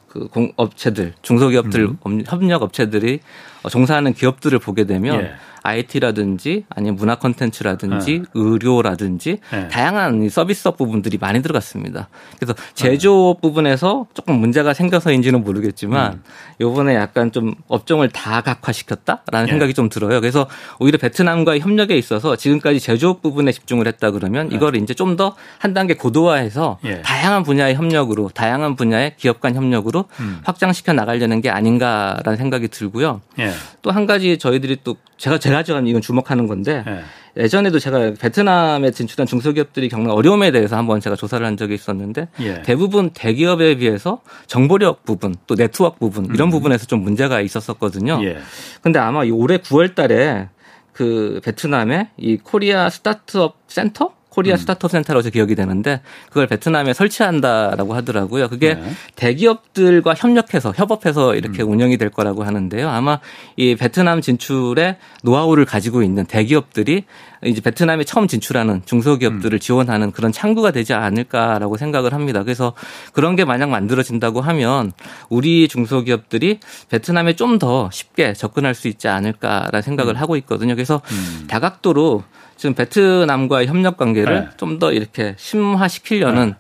[0.08, 1.98] 그 공, 업체들, 중소기업들, 음.
[2.02, 3.20] 업- 협력 업체들이
[3.62, 5.32] 어, 종사하는 기업들을 보게 되면 예.
[5.70, 9.68] IT라든지 아니면 문화 콘텐츠라든지 의료라든지 네.
[9.70, 12.10] 다양한 이 서비스업 부분들이 많이 들어갔습니다.
[12.40, 16.24] 그래서 제조업 부분에서 조금 문제가 생겨서인지는 모르겠지만 음.
[16.62, 19.52] 요번에 약간 좀 업종을 다각화시켰다라는 예.
[19.52, 20.20] 생각이 좀 들어요.
[20.22, 20.48] 그래서
[20.80, 25.74] 오히려 베트남과의 협력에 있어서 지금까지 제조업 부분에 집중을 했다 그러면 이걸 이제 좀 더 한
[25.74, 26.90] 단계 고도화해서 네.
[26.92, 27.02] 예.
[27.02, 30.40] 다양한 분야의 협력으로 다양한 분야의 기업 간 협력으로 음.
[30.44, 33.22] 확장시켜 나가려는 게 아닌가라는 생각이 들고요.
[33.40, 33.52] 예.
[33.82, 37.44] 또한 가지 저희들이 또 제가 제가 지금 이건 주목하는 건데 예.
[37.44, 42.62] 예전에도 제가 베트남에 진출한 중소기업들이 겪는 어려움에 대해서 한번 제가 조사를 한 적이 있었는데 예.
[42.64, 48.16] 대부분 대기업에 비해서 정보력 부분 또 네트워크 부분 이런 부분에서 좀 문제가 있었었거든요.
[48.16, 48.24] 음.
[48.24, 48.38] 예.
[48.82, 50.50] 근데 아마 이 올해 9월 달에
[50.92, 54.19] 그 베트남에 이 Korea Startup Center?
[54.40, 54.58] Korea 음.
[54.58, 58.48] Startup Center라고 제 기억이 되는데 그걸 베트남에 설치한다라고 하더라고요.
[58.48, 58.92] 그게 네.
[59.16, 61.72] 대기업들과 협력해서 협업해서 이렇게 음.
[61.72, 62.90] 운영이 될 거라고 하는데요.
[62.90, 63.20] 아마
[63.58, 67.04] 이 베트남 진출의 노하우를 가지고 있는 대기업들이
[67.46, 69.60] 이제 베트남에 처음 진출하는 중소기업들을 음.
[69.60, 72.44] 지원하는 그런 창구가 되지 않을까라고 생각을 합니다.
[72.44, 72.74] 그래서
[73.14, 74.92] 그런 게 만약 만들어진다고 하면
[75.30, 80.22] 우리 중소기업들이 베트남에 좀 더 쉽게 접근할 수 있지 않을까라는 생각을 음.
[80.22, 80.76] 하고 있거든요.
[80.76, 81.46] 그래서 음.
[81.48, 82.24] 다각도로
[82.60, 84.50] 지금 베트남과의 협력 관계를 네.
[84.58, 86.56] 좀더 이렇게 심화시키려는 네.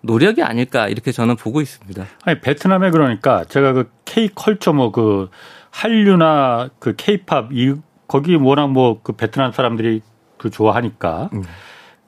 [0.00, 2.04] 노력이 아닐까 이렇게 저는 보고 있습니다.
[2.24, 5.30] 아니 베트남에 그러니까 제가 그 K 컬처 뭐 그
[5.70, 7.74] 한류나 그 K-팝 이
[8.08, 10.02] 거기 워낙 뭐 그 베트남 사람들이
[10.38, 11.44] 그 좋아하니까 음.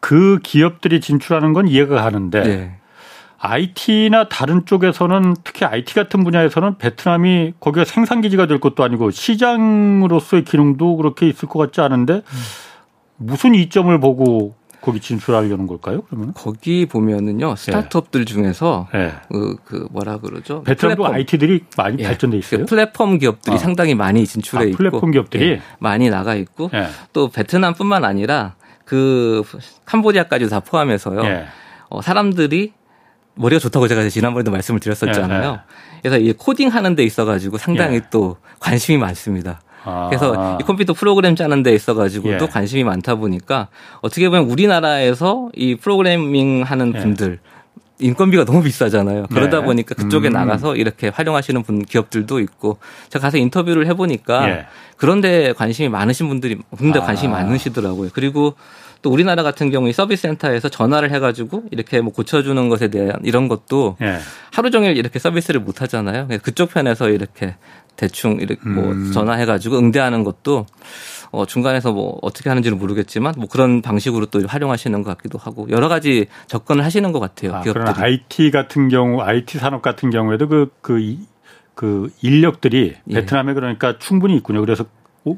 [0.01, 2.77] 그 기업들이 진출하는 건 이해가 가는데 네.
[3.39, 10.45] IT나 다른 쪽에서는 특히 IT 같은 분야에서는 베트남이 거기가 생산 기지가 될 것도 아니고 시장으로서의
[10.45, 12.66] 기능도 그렇게 있을 것 같지 않은데 음.
[13.17, 16.03] 무슨 이점을 보고 거기 진출하려는 걸까요?
[16.03, 17.57] 그러면 거기 보면은요 네.
[17.57, 18.25] 스타트업들 네.
[18.25, 19.13] 중에서 네.
[19.29, 20.63] 그, 그, 뭐라 그러죠?
[20.63, 21.15] 베트남도 플랫폼.
[21.15, 22.07] IT들이 많이 예.
[22.07, 22.61] 발전돼 있어요.
[22.61, 23.59] 그 플랫폼 기업들이 어.
[23.59, 25.61] 상당히 많이 진출해 아, 있고 플랫폼 기업들이 예.
[25.79, 26.87] 많이 나가 있고 예.
[27.13, 29.43] 또 베트남뿐만 아니라 그
[29.87, 31.25] 캄보디아까지 다 포함해서요.
[31.25, 31.47] 예.
[31.89, 32.73] 어, 사람들이
[33.35, 35.53] 머리가 좋다고 제가 지난번에도 말씀을 드렸었잖아요.
[35.53, 39.61] 예, 그래서 이 코딩 하는 데 있어 가지고 상당히 또 관심이 많습니다.
[39.87, 40.09] 아.
[40.09, 42.49] 그래서 이 컴퓨터 프로그램 짜는 데 있어가지고도 예.
[42.49, 43.68] 관심이 많다 보니까
[44.03, 47.01] 어떻게 보면 우리나라에서 이 프로그래밍 하는 예.
[47.01, 47.38] 분들
[47.99, 49.27] 인건비가 너무 비싸잖아요.
[49.29, 49.64] 그러다 네.
[49.64, 50.35] 보니까 그쪽에 음.
[50.35, 54.66] 나가서 이렇게 활용하시는 분 기업들도 있고 제가 가서 인터뷰를 해보니까 예.
[54.96, 57.03] 그런데 관심이 많으신 분들이 근데 아.
[57.03, 58.11] 관심이 많으시더라고요.
[58.12, 58.55] 그리고
[59.03, 63.96] 또 우리나라 같은 경우에 서비스 센터에서 전화를 해가지고 이렇게 뭐 고쳐주는 것에 대한 이런 것도
[64.03, 64.18] 예.
[64.53, 66.29] 하루 종일 이렇게 서비스를 못 하잖아요.
[66.42, 67.55] 그쪽 편에서 이렇게
[67.97, 69.11] 대충 이렇게 뭐 음.
[69.13, 70.67] 전화해가지고 응대하는 것도
[71.33, 75.89] 어 중간에서 뭐 어떻게 하는지는 모르겠지만 뭐 그런 방식으로 또 활용하시는 것 같기도 하고 여러
[75.89, 77.55] 가지 접근을 하시는 것 같아요.
[77.55, 77.85] 아, 기업들이.
[77.85, 81.19] 그러나 IT 같은 경우 IT 산업 같은 경우에도 그그 그,
[81.75, 83.15] 그 인력들이 예.
[83.15, 84.61] 베트남에 그러니까 충분히 있군요.
[84.61, 84.85] 그래서
[85.25, 85.35] 어,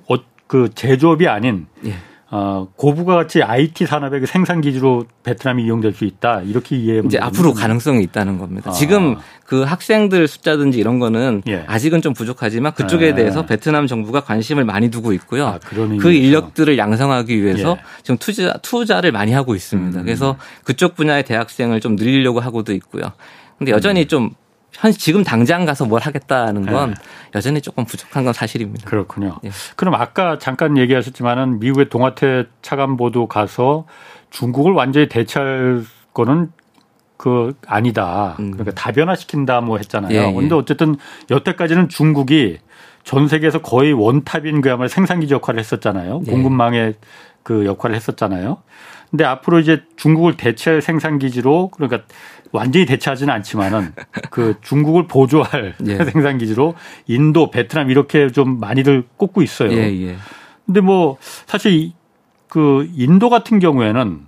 [0.47, 1.95] 그 제조업이 아닌 예.
[2.31, 7.01] 어, 고부가 가치 IT 산업의 그 생산 기지로 베트남이 이용될 수 있다 이렇게 이해.
[7.07, 8.71] 이제 앞으로 가능성이 있다는 겁니다.
[8.71, 8.73] 아.
[8.75, 11.65] 지금 그 학생들 숫자든지 이런 거는 예.
[11.67, 13.15] 아직은 좀 부족하지만 그쪽에 예.
[13.15, 15.47] 대해서 베트남 정부가 관심을 많이 두고 있고요.
[15.47, 18.03] 아, 그 인력들을 양성하기 위해서 예.
[18.03, 19.99] 지금 투자 투자를 많이 하고 있습니다.
[19.99, 20.05] 음.
[20.05, 23.13] 그래서 그쪽 분야의 대학생을 좀 늘리려고 하고도 있고요.
[23.57, 24.07] 근데 여전히 음.
[24.07, 24.31] 좀
[24.73, 26.95] 현 지금 당장 가서 뭘 하겠다는 건 네.
[27.35, 28.89] 여전히 조금 부족한 건 사실입니다.
[28.89, 29.37] 그렇군요.
[29.45, 29.51] 예.
[29.77, 33.87] 그럼 아까 잠깐 얘기하셨지만은 미국의 동아태 차관보도 가서
[34.31, 36.53] 중국을 완전히 대체할 거는
[37.17, 38.37] 그 아니다.
[38.39, 38.53] 음.
[38.53, 40.13] 그러니까 다변화시킨다 뭐 했잖아요.
[40.13, 40.33] 예, 예.
[40.33, 40.97] 근데 어쨌든
[41.31, 42.59] 여태까지는 중국이
[43.05, 46.23] 전 세계에서 거의 원탑인 그야말로 생산기지 역할을 했었잖아요.
[46.27, 46.31] 예.
[46.31, 46.95] 공급망의
[47.43, 48.59] 그 역할을 했었잖아요.
[49.11, 52.03] 근데 앞으로 이제 중국을 대체할 생산기지로 그러니까
[52.53, 53.93] 완전히 대체하지는 않지만은
[54.31, 55.97] 그 중국을 보조할 예.
[56.05, 56.75] 생산 기지로
[57.07, 59.73] 인도, 베트남 이렇게 좀 많이들 꼽고 있어요.
[59.73, 60.17] 예, 예.
[60.67, 61.93] 근데 뭐 사실
[62.49, 64.27] 그 인도 같은 경우에는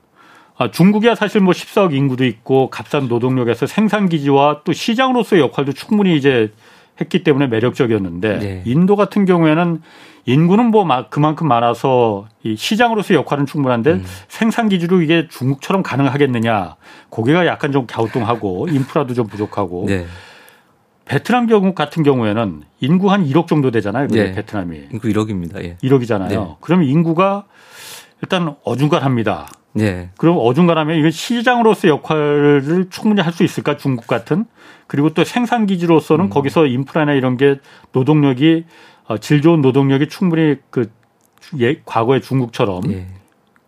[0.57, 6.17] 아, 중국이야 사실 뭐 14억 인구도 있고 값싼 노동력에서 생산 기지와 또 시장으로서의 역할도 충분히
[6.17, 6.53] 이제
[7.01, 8.63] 했기 때문에 매력적이었는데 네.
[8.67, 9.81] 인도 같은 경우에는
[10.27, 14.05] 인구는 뭐 그만큼 많아서 이 시장으로서 역할은 충분한데 음.
[14.29, 16.77] 생산 기지로 이게 중국처럼 가능하겠느냐
[17.09, 20.07] 고개가 약간 좀 갸우뚱하고 인프라도 좀 부족하고 네.
[21.07, 24.07] 베트남 경우 같은 경우에는 인구 한 1억 정도 되잖아요.
[24.09, 24.33] 네.
[24.33, 25.61] 베트남이 인구 1억입니다.
[25.65, 25.77] 예.
[25.83, 26.29] 1억이잖아요.
[26.29, 26.57] 네.
[26.61, 27.47] 그러면 인구가
[28.23, 29.49] 일단 어중간합니다.
[29.73, 30.11] 네.
[30.17, 34.45] 그럼 어중간하면 이건 시장으로서 역할을 충분히 할 수 있을까 중국 같은
[34.87, 36.31] 그리고 또 생산 기지로서는 음.
[36.31, 37.61] 거기서 인프라나 이런 게
[37.93, 38.65] 노동력이
[39.07, 40.91] 어, 질 좋은 노동력이 충분히 그
[41.59, 43.07] 예, 과거의 중국처럼 예.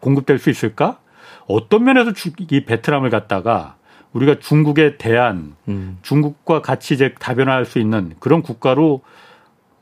[0.01, 0.99] 공급될 수 있을까?
[1.47, 2.13] 어떤 면에서
[2.51, 3.77] 이 베트남을 갖다가
[4.13, 5.99] 우리가 중국에 대한 음.
[6.03, 9.03] 중국과 같이 이제 다변화할 수 있는 그런 국가로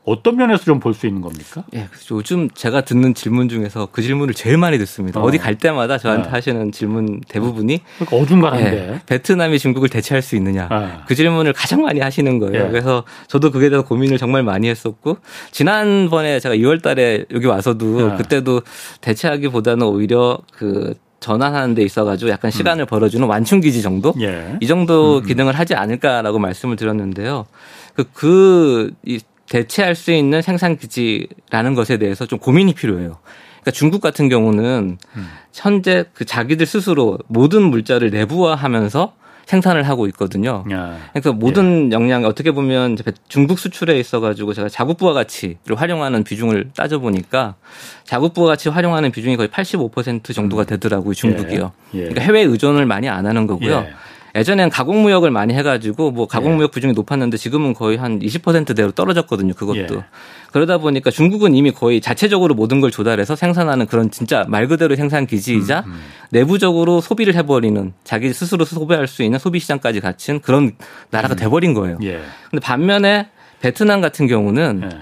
[0.03, 1.63] 어떤 면에서 좀 볼 수 있는 겁니까?
[1.75, 5.21] 예, 요즘 제가 듣는 질문 중에서 그 질문을 제일 많이 듣습니다.
[5.21, 5.29] 어.
[5.29, 6.29] 디갈 때마다 저한테 네.
[6.29, 10.89] 하시는 질문 대부분이 그러니까 어중간한데 예, 베트남이 중국을 대체할 수 있느냐 네.
[11.07, 12.65] 그 질문을 가장 많이 하시는 거예요.
[12.65, 12.69] 예.
[12.69, 15.17] 그래서 저도 그에 대해서 고민을 정말 많이 했었고
[15.51, 18.17] 지난번에 제가 2월달에 여기 와서도 예.
[18.17, 18.61] 그때도
[19.01, 22.87] 대체하기보다는 오히려 그 전환하는 데 있어가지고 약간 시간을 음.
[22.87, 24.57] 벌어주는 완충 기지 정도 예.
[24.59, 25.23] 이 정도 음.
[25.23, 27.45] 기능을 하지 않을까라고 말씀을 드렸는데요.
[27.93, 29.19] 그, 그, 이
[29.51, 33.17] 대체할 수 있는 생산 기지라는 것에 대해서 좀 고민이 필요해요.
[33.59, 35.27] 그러니까 중국 같은 경우는 음.
[35.53, 39.13] 현재 그 자기들 스스로 모든 물자를 내부화하면서
[39.45, 40.63] 생산을 하고 있거든요.
[40.71, 40.97] 야.
[41.11, 41.95] 그래서 모든 예.
[41.95, 42.95] 역량 어떻게 보면
[43.27, 47.55] 중국 수출에 있어 가지고 제가 자국 부가가치를 활용하는 비중을 따져 보니까
[48.05, 50.65] 자국 부가가치 활용하는 비중이 거의 85% 정도가 음.
[50.67, 51.13] 되더라고요.
[51.13, 51.73] 중국이요.
[51.95, 51.97] 예.
[51.97, 52.03] 예.
[52.03, 53.85] 그러니까 해외 의존을 많이 안 하는 거고요.
[54.35, 54.39] 예.
[54.39, 56.71] 예전에는 가공무역을 많이 해가지고 뭐 가공무역 예.
[56.75, 59.53] 비중이 높았는데 지금은 거의 한 20%대로 떨어졌거든요.
[59.53, 59.95] 그것도.
[59.95, 60.05] 예.
[60.51, 65.25] 그러다 보니까 중국은 이미 거의 자체적으로 모든 걸 조달해서 생산하는 그런 진짜 말 그대로 생산
[65.25, 65.99] 기지이자 음, 음.
[66.31, 70.73] 내부적으로 소비를 해버리는 자기 스스로 소비할 수 있는 소비 시장까지 갖춘 그런
[71.09, 71.37] 나라가 음.
[71.37, 71.97] 돼버린 거예요.
[72.03, 72.21] 예.
[72.49, 73.29] 근데 반면에
[73.61, 74.97] 베트남 같은 경우는 예.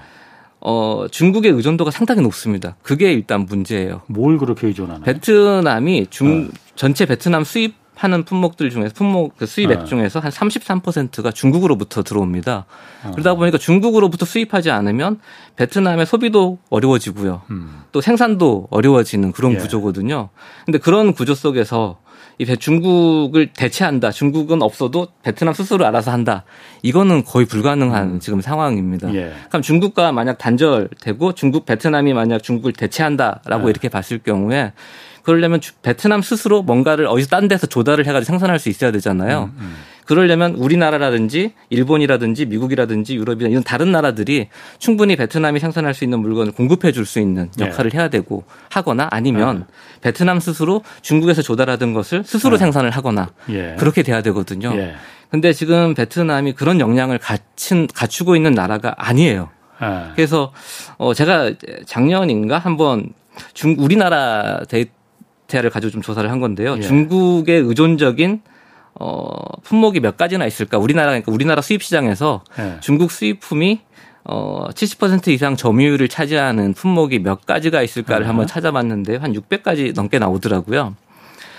[0.60, 2.76] 어, 중국의 의존도가 상당히 높습니다.
[2.82, 4.02] 그게 일단 문제예요.
[4.06, 5.04] 뭘 그렇게 의존하나요?
[5.04, 6.56] 베트남이 중, 어.
[6.76, 9.84] 전체 베트남 수입 하는 품목들 중에서 품목 그 수입액 네.
[9.84, 12.64] 중에서 한 33%가 중국으로부터 들어옵니다.
[13.04, 13.10] 어.
[13.10, 15.20] 그러다 보니까 중국으로부터 수입하지 않으면
[15.56, 17.42] 베트남의 소비도 어려워지고요.
[17.50, 17.82] 음.
[17.92, 19.56] 또 생산도 어려워지는 그런 예.
[19.58, 20.30] 구조거든요.
[20.64, 21.98] 근데 그런 구조 속에서
[22.38, 24.12] 이 중국을 대체한다.
[24.12, 26.44] 중국은 없어도 베트남 스스로 알아서 한다.
[26.80, 28.20] 이거는 거의 불가능한 음.
[28.20, 29.14] 지금 상황입니다.
[29.14, 29.34] 예.
[29.50, 33.70] 그럼 중국과 만약 단절되고 중국 베트남이 만약 중국을 대체한다라고 예.
[33.70, 34.72] 이렇게 봤을 경우에
[35.22, 39.50] 그러려면 베트남 스스로 뭔가를 어디서 딴 데서 조달을 해가지고 생산할 수 있어야 되잖아요.
[39.56, 39.76] 음, 음.
[40.10, 44.48] 그러려면 우리나라라든지 일본이라든지 미국이라든지 유럽이나 이런 다른 나라들이
[44.80, 47.66] 충분히 베트남이 생산할 수 있는 물건을 공급해 줄 수 있는 네.
[47.66, 47.98] 역할을 네.
[47.98, 49.64] 해야 되고 하거나 아니면 네.
[50.00, 52.58] 베트남 스스로 중국에서 조달하던 것을 스스로 네.
[52.58, 53.76] 생산을 하거나 예.
[53.78, 54.72] 그렇게 돼야 되거든요.
[54.74, 54.94] 예.
[55.30, 59.48] 근데 지금 베트남이 그런 역량을 갖춘, 갖추고 있는 나라가 아니에요.
[59.82, 60.12] 예.
[60.16, 60.52] 그래서
[60.98, 61.52] 어 제가
[61.86, 63.12] 작년인가 한번
[63.54, 64.90] 중 우리나라 데이터
[65.50, 66.76] 데이터를 가지고 좀 조사를 한 건데요.
[66.78, 66.80] 예.
[66.80, 68.40] 중국의 의존적인
[68.94, 69.28] 어,
[69.62, 70.78] 품목이 몇 가지나 있을까?
[70.78, 72.78] 우리나라 그러니까 우리나라 수입 시장에서 예.
[72.80, 73.80] 중국 수입품이
[74.24, 78.26] 어, 70% 이상 점유율을 차지하는 품목이 몇 가지가 있을까를 예.
[78.26, 80.94] 한번 찾아봤는데 한 600가지 넘게 나오더라고요.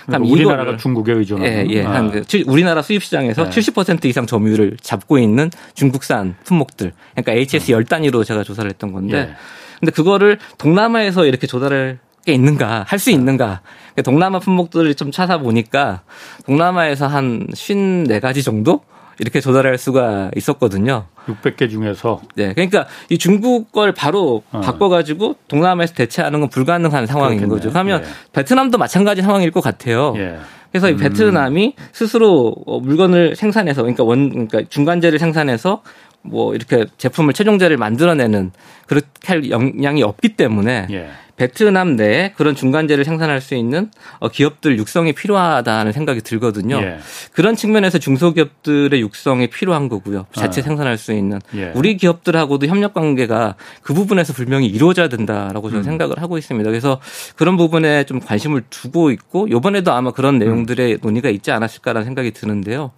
[0.06, 1.82] 그러니까 우리나라가 중국에 의존하는 예, 예.
[1.82, 3.50] 한 그, 우리나라 수입 시장에서 네.
[3.50, 6.92] 70% 이상 점유율을 잡고 있는 중국산 품목들.
[7.12, 7.74] 그러니까 HS 음.
[7.74, 9.34] 열 단위로 제가 조사를 했던 건데 예.
[9.78, 13.60] 근데 그거를 동남아에서 이렇게 조달을 게 있는가, 할 수 있는가.
[14.04, 16.02] 동남아 품목들을 좀 찾아보니까
[16.46, 18.80] 동남아에서 한 54가지 정도?
[19.18, 21.04] 이렇게 조달할 수가 있었거든요.
[21.26, 22.22] 600개 중에서.
[22.34, 22.54] 네.
[22.54, 24.60] 그러니까 이 중국 걸 바로 어.
[24.60, 27.54] 바꿔가지고 동남아에서 대체하는 건 불가능한 상황인 그렇겠네.
[27.54, 27.70] 거죠.
[27.70, 28.06] 그러면 예.
[28.32, 30.14] 베트남도 마찬가지 상황일 것 같아요.
[30.16, 30.38] 예.
[30.72, 30.94] 그래서 음.
[30.94, 35.82] 이 베트남이 스스로 어, 물건을 생산해서 그러니까 원 그러니까 중간재를 생산해서
[36.22, 38.52] 뭐 이렇게 제품을 최종재를 만들어내는
[38.86, 41.10] 그렇게 할 역량이 없기 때문에 예.
[41.36, 46.76] 베트남 내에 그런 중간재를 생산할 수 있는 어, 기업들 육성이 필요하다는 생각이 들거든요.
[46.82, 46.98] 예.
[47.32, 50.26] 그런 측면에서 중소기업들의 육성이 필요한 거고요.
[50.32, 50.64] 자체 아.
[50.64, 51.72] 생산할 수 있는 예.
[51.74, 55.84] 우리 기업들하고도 협력 관계가 그 부분에서 분명히 이루어져야 된다라고 저는 음.
[55.84, 56.68] 생각을 하고 있습니다.
[56.70, 57.00] 그래서
[57.36, 60.98] 그런 부분에 좀 관심을 두고 있고 이번에도 아마 그런 내용들의 음.
[61.02, 62.92] 논의가 있지 않았을까라는 생각이 드는데요.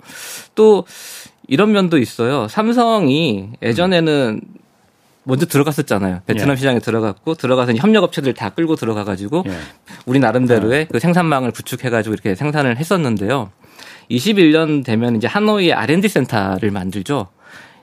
[0.55, 0.85] 또
[1.47, 2.49] 이런 면도 있어요.
[2.49, 4.63] 삼성이 예전에는 음.
[5.25, 6.21] 먼저 들어갔었잖아요.
[6.27, 6.57] 베트남 예.
[6.57, 9.57] 시장에 들어갔고 들어가서 협력업체들 다 끌고 들어가가지고 예.
[10.07, 10.89] 우리 나름대로의 예.
[10.91, 13.51] 그 생산망을 구축해가지고 이렇게 생산을 했었는데요.
[14.11, 17.29] 21년 되면 이제 하노이에 R&D 센터를 만들죠.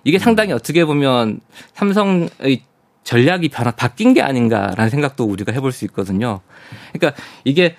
[0.04, 0.19] 이게 음.
[0.19, 1.39] 상당히 어떻게 보면
[1.73, 2.62] 삼성의
[3.04, 6.41] 전략이 변화 바뀐 게 아닌가라는 생각도 우리가 해볼 수 있거든요.
[6.93, 7.75] 그러니까 이게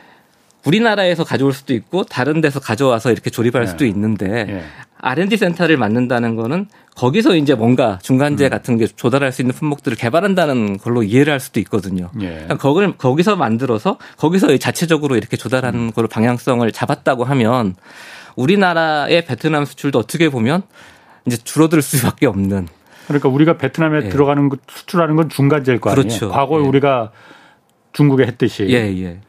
[0.67, 3.71] 우리나라에서 가져올 수도 있고 다른 데서 가져와서 이렇게 조립할 네.
[3.71, 4.65] 수도 있는데 네.
[5.03, 8.51] R&D 센터를 만든다는 거는 거기서 이제 뭔가 중간재 음.
[8.51, 12.11] 같은 게 조달할 수 있는 품목들을 개발한다는 걸로 이해를 할 수도 있거든요.
[12.21, 12.29] 예.
[12.29, 15.93] 그러니까 거기를 거기서 만들어서 거기서 자체적으로 이렇게 조달하는 음.
[15.93, 17.75] 걸로 방향성을 잡았다고 하면
[18.37, 20.63] 우리나라의 베트남 수출도 어떻게 보면
[21.27, 22.69] 이제 줄어들 수밖에 없는.
[23.09, 24.09] 그러니까 우리가 베트남에 예.
[24.09, 26.07] 들어가는 수출하는 건 중간재일 거 아니에요.
[26.07, 26.31] 그렇죠.
[26.31, 26.69] 과거에 예.
[26.69, 27.11] 우리가
[27.93, 28.69] 중국에 했듯이.
[28.71, 29.21] 예, 예.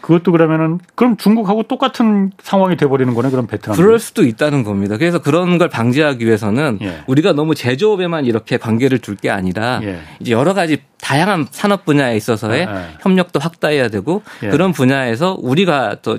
[0.00, 3.76] 그것도 그러면은 그럼 중국하고 똑같은 상황이 돼버리는 거네 그럼 베트남.
[3.76, 4.96] 그럴 수도 있다는 겁니다.
[4.96, 7.00] 그래서 그런 걸 방지하기 위해서는 예.
[7.06, 9.98] 우리가 너무 제조업에만 이렇게 관계를 둘 게 아니라 예.
[10.20, 12.68] 이제 여러 가지 다양한 산업 분야에 있어서의 예.
[13.00, 14.48] 협력도 확대해야 되고 예.
[14.48, 16.16] 그런 분야에서 우리가 더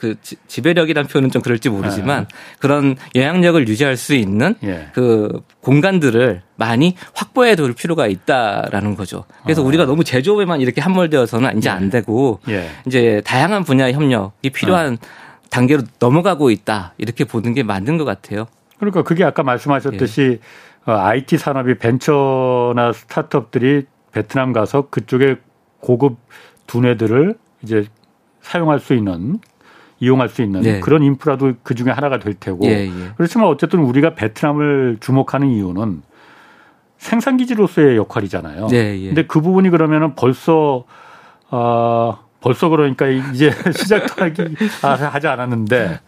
[0.00, 0.14] 그
[0.48, 2.36] 지배력이란 표현은 좀 그럴지 모르지만 네.
[2.58, 4.88] 그런 영향력을 유지할 수 있는 예.
[4.94, 9.24] 그 공간들을 많이 확보해 둘 필요가 있다라는 거죠.
[9.42, 9.66] 그래서 어.
[9.66, 11.74] 우리가 너무 제조업에만 이렇게 함몰되어서는 이제 예.
[11.74, 12.70] 안 되고 예.
[12.86, 15.06] 이제 다양한 분야의 협력이 필요한 어.
[15.50, 18.46] 단계로 넘어가고 있다 이렇게 보는 게 맞는 것 같아요.
[18.78, 20.38] 그러니까 그게 아까 말씀하셨듯이
[20.88, 20.90] 예.
[20.90, 25.36] IT 산업이 벤처나 스타트업들이 베트남 가서 그쪽에
[25.80, 26.16] 고급
[26.66, 27.84] 두뇌들을 이제
[28.40, 29.40] 사용할 수 있는
[30.00, 30.80] 이용할 수 있는 네.
[30.80, 32.90] 그런 인프라도 그 중에 하나가 될 테고 예, 예.
[33.16, 36.02] 그렇지만 어쨌든 우리가 베트남을 주목하는 이유는
[36.96, 38.68] 생산 기지로서의 역할이잖아요.
[38.68, 39.06] 네, 예.
[39.08, 40.84] 근데 그 부분이 그러면은 벌써
[41.50, 44.42] 어 벌써 그러니까 이제 시작도 하기
[44.82, 46.00] 아, 하지 않았는데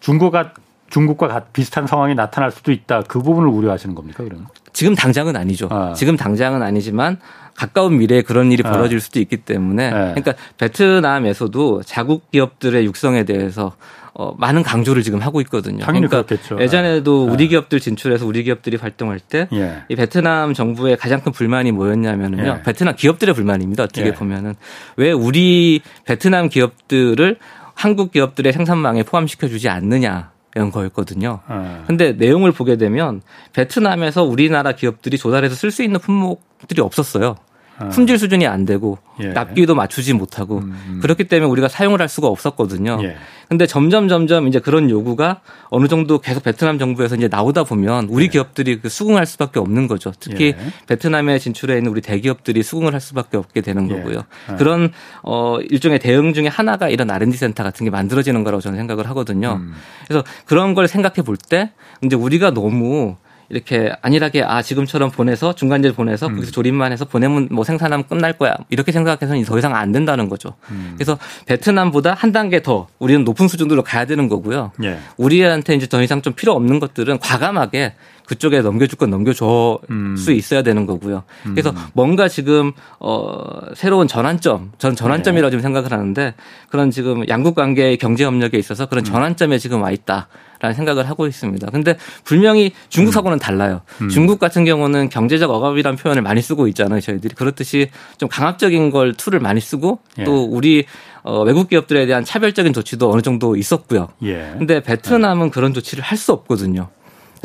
[0.00, 0.52] 중국과
[0.90, 3.02] 중국과 비슷한 상황이 나타날 수도 있다.
[3.02, 4.46] 그 부분을 우려하시는 겁니까, 그러면?
[4.72, 5.68] 지금 당장은 아니죠.
[5.70, 5.92] 아.
[5.94, 7.18] 지금 당장은 아니지만
[7.56, 8.70] 가까운 미래에 그런 일이 아.
[8.70, 9.98] 벌어질 수도 있기 때문에 네.
[10.14, 13.72] 그러니까 베트남에서도 자국 기업들의 육성에 대해서
[14.18, 15.84] 어, 많은 강조를 지금 하고 있거든요.
[15.84, 16.58] 그러니까 그렇겠죠.
[16.58, 17.32] 예전에도 네.
[17.32, 19.94] 우리 기업들 진출해서 우리 기업들이 활동할 때이 예.
[19.94, 22.56] 베트남 정부의 가장 큰 불만이 뭐였냐면은요.
[22.58, 22.62] 예.
[22.62, 23.84] 베트남 기업들의 불만입니다.
[23.84, 24.12] 어떻게 예.
[24.12, 24.54] 보면은
[24.96, 27.36] 왜 우리 베트남 기업들을
[27.74, 30.30] 한국 기업들의 생산망에 포함시켜 주지 않느냐.
[30.54, 31.40] 이런 거였거든요.
[31.50, 31.82] 네.
[31.86, 33.20] 근데 내용을 보게 되면
[33.52, 37.36] 베트남에서 우리나라 기업들이 조달해서 쓸 수 있는 품목들이 없었어요.
[37.78, 37.88] 아.
[37.88, 39.28] 품질 수준이 안 되고 예.
[39.28, 40.98] 납기도 맞추지 못하고 음, 음.
[41.02, 42.98] 그렇기 때문에 우리가 사용을 할 수가 없었거든요.
[43.02, 43.16] 예.
[43.48, 48.24] 근데 점점 점점 이제 그런 요구가 어느 정도 계속 베트남 정부에서 이제 나오다 보면 우리
[48.24, 48.28] 예.
[48.28, 50.12] 기업들이 그 수긍할 수밖에 없는 거죠.
[50.18, 50.56] 특히 예.
[50.86, 53.94] 베트남에 진출해 있는 우리 대기업들이 수긍을 할 수밖에 없게 되는 예.
[53.96, 54.22] 거고요.
[54.48, 54.56] 아.
[54.56, 54.90] 그런
[55.22, 59.60] 어 일종의 대응 중에 하나가 이런 R&D 센터 같은 게 만들어지는 거라고 저는 생각을 하거든요.
[59.60, 59.74] 음.
[60.08, 61.70] 그래서 그런 걸 생각해 볼 때
[62.02, 63.16] 이제 우리가 너무
[63.48, 66.34] 이렇게 안일하게 아 지금처럼 보내서 중간재를 보내서 음.
[66.34, 70.54] 거기서 조립만 해서 보내면 뭐 생산하면 끝날 거야 이렇게 생각해서는 더 이상 안 된다는 거죠.
[70.70, 70.94] 음.
[70.96, 74.72] 그래서 베트남보다 한 단계 더 우리는 높은 수준으로 가야 되는 거고요.
[74.82, 74.98] 예.
[75.16, 77.94] 우리한테 이제 더 이상 좀 필요 없는 것들은 과감하게
[78.26, 80.16] 그쪽에 넘겨줄 건 넘겨줘 음.
[80.16, 81.22] 수 있어야 되는 거고요.
[81.44, 81.76] 그래서 음.
[81.94, 83.38] 뭔가 지금 어
[83.74, 85.50] 새로운 전환점, 전 전환점이라고 네.
[85.52, 86.34] 지금 생각을 하는데
[86.68, 89.04] 그런 지금 양국 관계의 경제 협력에 있어서 그런 음.
[89.04, 90.28] 전환점에 지금 와 있다.
[90.60, 91.70] 라는 생각을 하고 있습니다.
[91.70, 93.38] 근데 분명히 중국하고는 음.
[93.38, 93.82] 달라요.
[94.00, 94.08] 음.
[94.08, 97.00] 중국 같은 경우는 경제적 억압이라는 표현을 많이 쓰고 있잖아요.
[97.00, 100.24] 저희들이 그렇듯이 좀 강압적인 걸 tool을 많이 쓰고 예.
[100.24, 100.84] 또 우리
[101.22, 104.08] 어, 외국 기업들에 대한 차별적인 조치도 어느 정도 있었고요.
[104.22, 104.54] 예.
[104.58, 105.50] 근데 베트남은 예.
[105.50, 106.88] 그런 조치를 할 수 없거든요.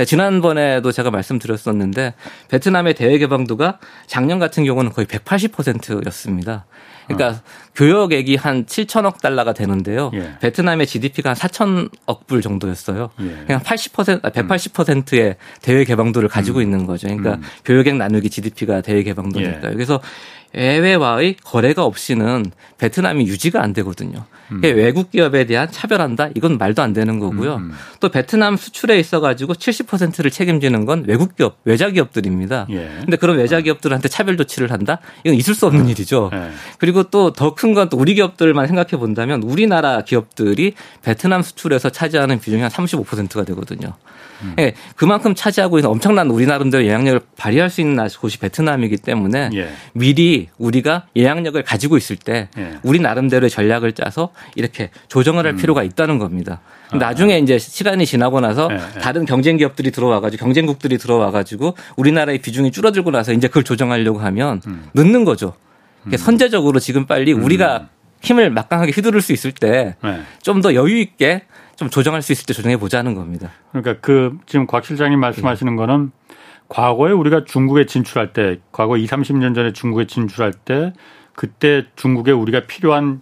[0.01, 2.15] 네, 지난번에도 제가 말씀드렸었는데
[2.49, 6.65] 베트남의 대외 개방도가 작년 같은 경우는 거의 180%였습니다.
[7.05, 7.41] 그러니까 어.
[7.75, 10.09] 교역액이 한 7천억 달러가 되는데요.
[10.15, 10.37] 예.
[10.41, 13.11] 베트남의 GDP가 한 4천억 불 정도였어요.
[13.19, 13.43] 예.
[13.45, 15.33] 그냥 80% 180%의 음.
[15.61, 16.63] 대외 개방도를 가지고 음.
[16.63, 17.07] 있는 거죠.
[17.07, 17.43] 그러니까 음.
[17.63, 19.69] 교역액 나누기 GDP가 대외 개방도니까요.
[19.71, 19.73] 예.
[19.73, 20.01] 그래서
[20.55, 22.45] 해외와의 거래가 없이는
[22.77, 24.25] 베트남이 유지가 안 되거든요.
[24.51, 24.59] 음.
[24.63, 26.29] 외국 기업에 대한 차별한다?
[26.35, 27.55] 이건 말도 안 되는 거고요.
[27.55, 27.71] 음.
[28.01, 32.67] 또 베트남 수출에 있어 가지고 70%를 책임지는 건 외국 기업, 외자 기업들입니다.
[32.71, 32.89] 예.
[32.99, 34.99] 근데 그런 외자 기업들한테 차별 조치를 한다?
[35.23, 35.89] 이건 있을 수 없는 음.
[35.89, 36.31] 일이죠.
[36.33, 36.49] 예.
[36.79, 42.39] 그리고 또 더 큰 건 또 우리 기업들만 생각해 본다면 우리나라 기업들이 베트남 수출에서 차지하는
[42.41, 43.93] 비중이 한 35%가 되거든요.
[44.43, 44.55] 음.
[44.59, 49.69] 예, 그만큼 차지하고 있는 엄청난 우리 나름대로 영향력을 발휘할 수 있는 곳이 베트남이기 때문에 예.
[49.93, 52.77] 미리 우리가 영향력을 가지고 있을 때 예.
[52.83, 55.57] 우리 나름대로의 전략을 짜서 이렇게 조정을 할 음.
[55.57, 56.61] 필요가 있다는 겁니다.
[56.89, 56.97] 아.
[56.97, 58.99] 나중에 이제 시간이 지나고 나서 예, 예.
[58.99, 64.89] 다른 경쟁 기업들이 들어와가지고 경쟁국들이 들어와가지고 우리나라의 비중이 줄어들고 나서 이제 그걸 조정하려고 하면 음.
[64.93, 65.53] 늦는 거죠.
[66.07, 66.17] 음.
[66.17, 68.00] 선제적으로 지금 빨리 우리가 음.
[68.21, 69.95] 힘을 막강하게 휘두를 수 있을 때
[70.41, 70.75] 좀더 네.
[70.75, 71.43] 여유 있게
[71.75, 73.51] 좀 조정할 수 있을 때 조정해 보자는 겁니다.
[73.71, 76.11] 그러니까 그 지금 곽 실장님 말씀하시는 거는
[76.69, 80.93] 과거에 우리가 중국에 진출할 때 과거 2, 30년 전에 중국에 진출할 때
[81.33, 83.21] 그때 중국에 우리가 필요한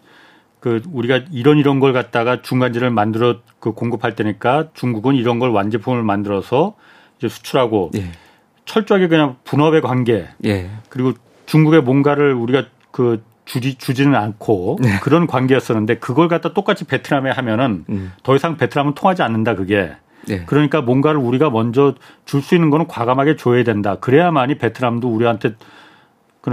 [0.59, 6.03] 그 우리가 이런 이런 걸 갖다가 중간재를 만들어 그 공급할 때니까 중국은 이런 걸 완제품을
[6.03, 6.75] 만들어서
[7.17, 8.11] 이제 수출하고 예.
[8.65, 10.69] 철저하게 그냥 분업의 관계 예.
[10.89, 11.13] 그리고
[11.45, 14.99] 중국의 뭔가를 우리가 그 주지, 주지는 않고 네.
[15.01, 18.13] 그런 관계였었는데 그걸 갖다 똑같이 베트남에 하면은 음.
[18.21, 19.91] 더 이상 베트남은 통하지 않는다 그게.
[20.27, 20.43] 네.
[20.45, 23.95] 그러니까 뭔가를 우리가 먼저 줄 수 있는 거는 과감하게 줘야 된다.
[23.95, 25.55] 그래야만이 베트남도 우리한테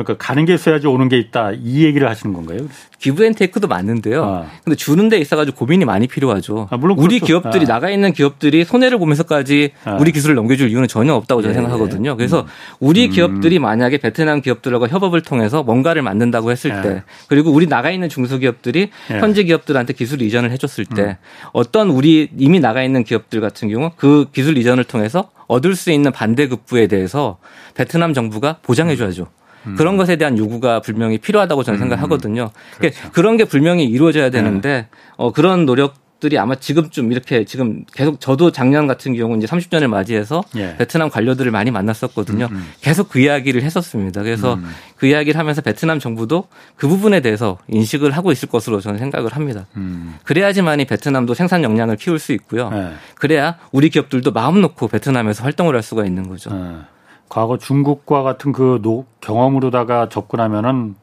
[0.05, 1.53] 그러니까 가는 게 있어야지 오는 게 있다.
[1.53, 2.69] 이 얘기를 하시는 건가요?
[2.99, 4.25] 기브앤테이크도 맞는데요.
[4.25, 4.47] 아.
[4.65, 6.69] 근데 주는 데 있어가지고 고민이 많이 필요하죠.
[6.71, 7.41] 아, 물론 우리 그렇죠.
[7.41, 7.69] 기업들이 아.
[7.69, 9.97] 나가 있는 기업들이 손해를 보면서까지 아.
[10.01, 11.61] 우리 기술을 넘겨줄 이유는 전혀 없다고 저는 예.
[11.61, 12.17] 생각하거든요.
[12.17, 12.47] 그래서 음.
[12.81, 13.11] 우리 음.
[13.11, 16.83] 기업들이 만약에 베트남 기업들과 협업을 통해서 뭔가를 만든다고 했을 예.
[16.83, 19.19] 때 그리고 우리 나가 있는 중소기업들이 예.
[19.19, 21.15] 현지 기업들한테 기술 이전을 해줬을 때 음.
[21.53, 26.13] 어떤 우리 이미 나가 있는 기업들 같은 경우 그 기술 이전을 통해서 얻을 수 있는
[26.13, 27.39] 반대급부에 대해서
[27.75, 29.23] 베트남 정부가 보장해줘야죠.
[29.23, 29.46] 음.
[29.77, 31.81] 그런 것에 대한 요구가 분명히 필요하다고 저는 음.
[31.81, 32.51] 생각하거든요.
[32.77, 33.13] 그러니까 그렇죠.
[33.13, 34.89] 그런 게 분명히 이루어져야 되는데 네.
[35.17, 39.87] 어, 그런 노력 들이 아마 지금쯤 이렇게 지금 계속 저도 작년 같은 경우 이제 30년을
[39.87, 40.75] 맞이해서 예.
[40.79, 42.47] 베트남 관료들을 많이 만났었거든요.
[42.51, 42.73] 음, 음.
[42.81, 44.23] 계속 그 이야기를 했었습니다.
[44.23, 44.67] 그래서 음.
[44.97, 49.67] 그 이야기를 하면서 베트남 정부도 그 부분에 대해서 인식을 하고 있을 것으로 저는 생각을 합니다.
[49.77, 50.17] 음.
[50.25, 52.71] 그래야지만이 베트남도 생산 역량을 키울 수 있고요.
[52.73, 52.95] 예.
[53.17, 56.51] 그래야 우리 기업들도 마음 놓고 베트남에서 활동을 할 수가 있는 거죠.
[56.51, 56.96] 예.
[57.29, 60.95] 과거 중국과 같은 그 노, 경험으로다가 접근하면은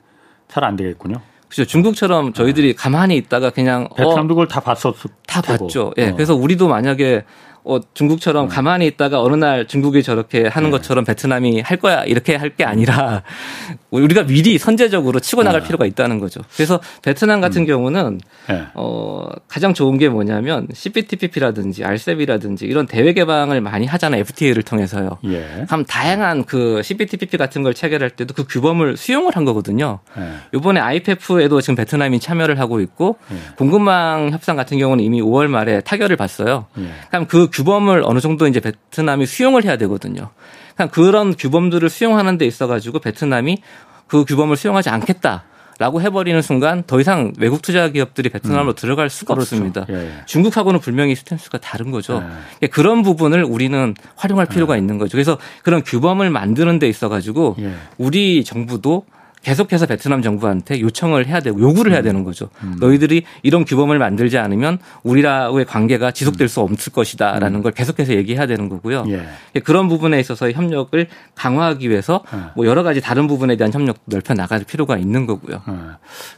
[0.47, 1.15] 잘 안 되겠군요.
[1.49, 1.65] 그렇죠.
[1.69, 2.73] 중국처럼 저희들이 네.
[2.73, 5.65] 가만히 있다가 그냥 베트남도 어, 그걸 다 봤었을 다 테고.
[5.65, 5.93] 봤죠.
[5.97, 6.07] 예.
[6.07, 6.11] 네.
[6.13, 7.23] 그래서 우리도 만약에
[7.65, 10.77] 어, 중국처럼 가만히 있다가 어느 날 중국이 저렇게 하는 네.
[10.77, 13.23] 것처럼 베트남이 할 거야 이렇게 할 게 아니라
[13.89, 15.67] 우리가 미리 선제적으로 치고 나갈 네.
[15.67, 16.41] 필요가 있다는 거죠.
[16.55, 17.65] 그래서 베트남 같은 음.
[17.65, 18.63] 경우는 네.
[18.75, 24.21] 어, 가장 좋은 게 뭐냐면 CPTPP라든지 RCEP이라든지 이런 대외 개방을 많이 하잖아요.
[24.21, 25.17] FTA를 통해서요.
[25.25, 25.65] 예.
[25.67, 29.99] 그럼 다양한 그 CPTPP 같은 걸 체결할 때도 그 규범을 수용을 한 거거든요.
[30.17, 30.57] 예.
[30.57, 33.35] 이번에 IPF에도 지금 베트남이 참여를 하고 있고 예.
[33.57, 36.65] 공급망 협상 같은 경우는 이미 5월 말에 타결을 봤어요.
[36.79, 36.89] 예.
[37.09, 40.31] 그럼 그 규범을 어느 정도 이제 베트남이 수용을 해야 되거든요.
[40.75, 43.61] 그냥 그런 규범들을 수용하는 데 있어 가지고 베트남이
[44.07, 45.45] 그 규범을 수용하지 않겠다.
[45.79, 48.75] 라고 해버리는 순간 더 이상 외국 투자 기업들이 베트남으로 음.
[48.75, 49.55] 들어갈 수가 그렇죠.
[49.55, 49.85] 없습니다.
[49.89, 50.11] 예, 예.
[50.27, 52.23] 중국하고는 분명히 스탠스가 다른 거죠.
[52.61, 52.67] 예.
[52.67, 54.77] 그런 부분을 우리는 활용할 필요가 예.
[54.77, 55.13] 있는 거죠.
[55.13, 57.73] 그래서 그런 규범을 만드는 데 있어 가지고 예.
[57.97, 59.05] 우리 정부도
[59.43, 62.03] 계속해서 베트남 정부한테 요청을 해야 되고 요구를 해야 음.
[62.03, 62.49] 되는 거죠.
[62.63, 62.77] 음.
[62.79, 67.63] 너희들이 이런 규범을 만들지 않으면 우리라의 관계가 지속될 수 없을 것이다라는 음.
[67.63, 69.03] 걸 계속해서 얘기해야 되는 거고요.
[69.09, 69.59] 예.
[69.59, 72.39] 그런 부분에 있어서 협력을 강화하기 위해서 예.
[72.55, 75.61] 뭐 여러 가지 다른 부분에 대한 협력 넓혀 나갈 필요가 있는 거고요.
[75.67, 75.73] 예.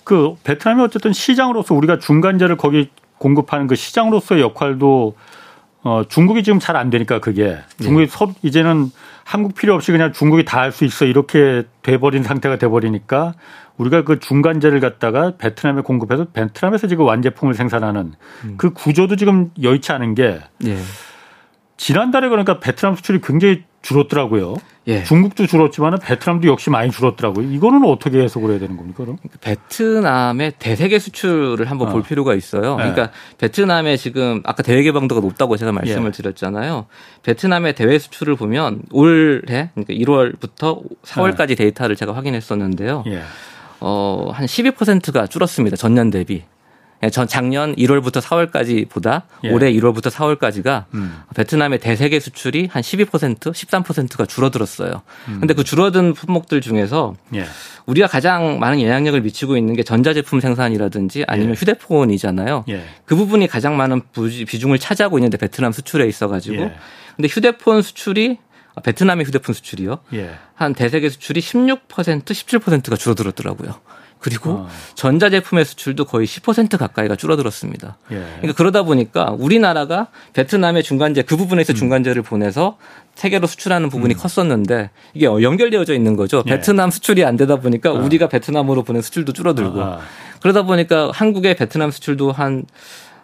[0.04, 2.90] 그 베트남이 어쨌든 시장으로서 우리가 중간재를 거기
[3.20, 5.16] 공급하는 그 시장으로서의 역할도
[5.84, 8.12] 어 중국이 지금 잘 안 되니까 그게 중국이 네.
[8.12, 8.90] 섭 이제는
[9.26, 13.34] 한국 필요 없이 그냥 중국이 다 할 수 있어 이렇게 돼버린 상태가 돼버리니까
[13.78, 18.14] 우리가 그 중간재를 갖다가 베트남에 공급해서 베트남에서 지금 완제품을 생산하는
[18.46, 18.54] 음.
[18.58, 20.78] 그 구조도 지금 여의치 않은 게 예.
[21.78, 24.56] 지난달에 그러니까 베트남 수출이 굉장히 줄었더라고요.
[24.88, 25.04] 예.
[25.04, 27.52] 중국도 줄었지만 베트남도 역시 많이 줄었더라고요.
[27.52, 29.04] 이거는 어떻게 해석을 해야 되는 겁니까?
[29.04, 29.18] 그럼?
[29.42, 31.92] 베트남의 대세계 수출을 한번 어.
[31.92, 32.78] 볼 필요가 있어요.
[32.78, 32.92] 네.
[32.92, 36.12] 그러니까 베트남의 지금 아까 대외 개방도가 높다고 제가 말씀을 예.
[36.12, 36.86] 드렸잖아요.
[37.24, 41.56] 베트남의 대외 수출을 보면 올해 그러니까 1월부터 4월까지 네.
[41.56, 43.04] 데이터를 제가 확인했었는데요.
[43.08, 43.22] 예.
[43.80, 45.78] 어, 한 12%가 줄었습니다.
[45.78, 46.44] 전년 대비.
[47.04, 49.50] 예, 전 작년 1월부터 4월까지 보다 예.
[49.50, 51.22] 올해 1월부터 4월까지가 음.
[51.36, 55.02] 베트남의 대세계 수출이 한 12% 13%가 줄어들었어요.
[55.28, 55.38] 음.
[55.40, 57.46] 근데 그 줄어든 품목들 중에서 예.
[57.86, 61.54] 우리가 가장 많은 영향력을 미치고 있는 게 전자제품 생산이라든지 아니면 예.
[61.56, 62.66] 휴대폰이잖아요.
[62.70, 62.84] 예.
[63.06, 66.76] 그 부분이 가장 많은 비중을 차지하고 있는데 베트남 수출에 있어 가지고 예.
[67.16, 68.38] 근데 휴대폰 수출이
[68.84, 70.00] 베트남의 휴대폰 수출이요.
[70.54, 73.80] 한 대세계 수출이 16% 17%가 줄어들었더라고요.
[74.26, 74.68] 그리고 어.
[74.96, 77.98] 전자제품의 수출도 거의 10% 가까이가 줄어들었습니다.
[78.10, 78.16] 예.
[78.16, 81.76] 그러니까 그러다 보니까 우리나라가 베트남의 중간재 그 부분에서 음.
[81.76, 82.78] 중간재를 보내서
[83.14, 84.18] 세계로 수출하는 부분이 음.
[84.18, 86.42] 컸었는데 이게 연결되어져 있는 거죠.
[86.48, 86.50] 예.
[86.50, 88.04] 베트남 수출이 안 되다 보니까 어.
[88.04, 90.00] 우리가 베트남으로 보낸 수출도 줄어들고 아.
[90.42, 92.66] 그러다 보니까 한국의 베트남 수출도 한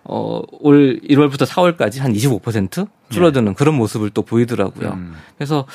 [0.03, 3.53] 어, 올 1월부터 4월까지 한 25% 줄어드는 네.
[3.55, 4.89] 그런 모습을 또 보이더라고요.
[4.89, 5.13] 음.
[5.37, 5.65] 그래서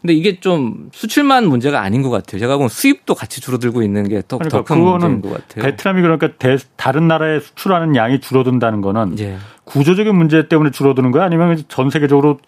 [0.00, 2.40] 근데 이게 좀 수출만 문제가 아닌 것 같아요.
[2.40, 5.64] 제가 보면 수입도 같이 줄어들고 있는 게 더큰 그러니까 문제인 것 같아요.
[5.64, 9.38] 베트남이 그러니까 대, 다른 나라에 수출하는 양이 줄어든다는 거는 예.
[9.64, 12.38] 구조적인 문제 때문에 줄어드는 거야 아니면 전 세계적으로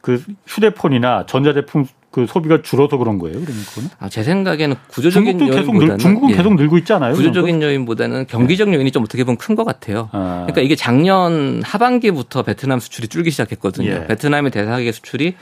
[0.00, 1.86] 그 휴대폰이나 전자제품
[2.16, 3.38] 그 소비가 줄어서 그런 거예요.
[3.38, 6.34] 그러니까 아, 제 생각에는 구조적인 중국도 계속 늘, 중국은 예.
[6.36, 7.12] 계속 늘고 있지 않아요?
[7.12, 10.08] 구조적인 요인보다는 경기적 요인이 좀 어떻게 보면 큰 것 같아요.
[10.12, 10.44] 아.
[10.46, 13.90] 그러니까 이게 작년 하반기부터 베트남 수출이 줄기 시작했거든요.
[13.90, 14.06] 예.
[14.06, 15.34] 베트남의 대사계 수출이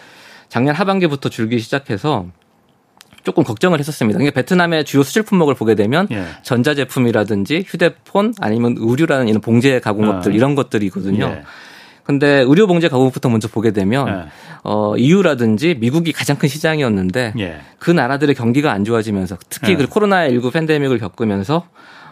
[0.49, 2.27] 작년 하반기부터 줄기 시작해서
[3.23, 4.19] 조금 걱정을 했었습니다.
[4.19, 6.25] 그러니까 베트남의 주요 수출 품목을 보게 되면 예.
[6.43, 10.35] 전자제품이라든지 휴대폰 아니면 의류라는 이런 봉제 가공업들 아.
[10.35, 11.43] 이런 것들이거든요.
[12.05, 12.07] 예.
[12.07, 14.25] 근데 의료 봉제 가공부터 먼저 보게 되면 네.
[14.63, 17.61] 어 EU라든지 미국이 가장 큰 시장이었는데 예.
[17.79, 19.77] 그 나라들의 경기가 안 좋아지면서 특히 예.
[19.77, 21.67] 그 코로나 19 팬데믹을 겪으면서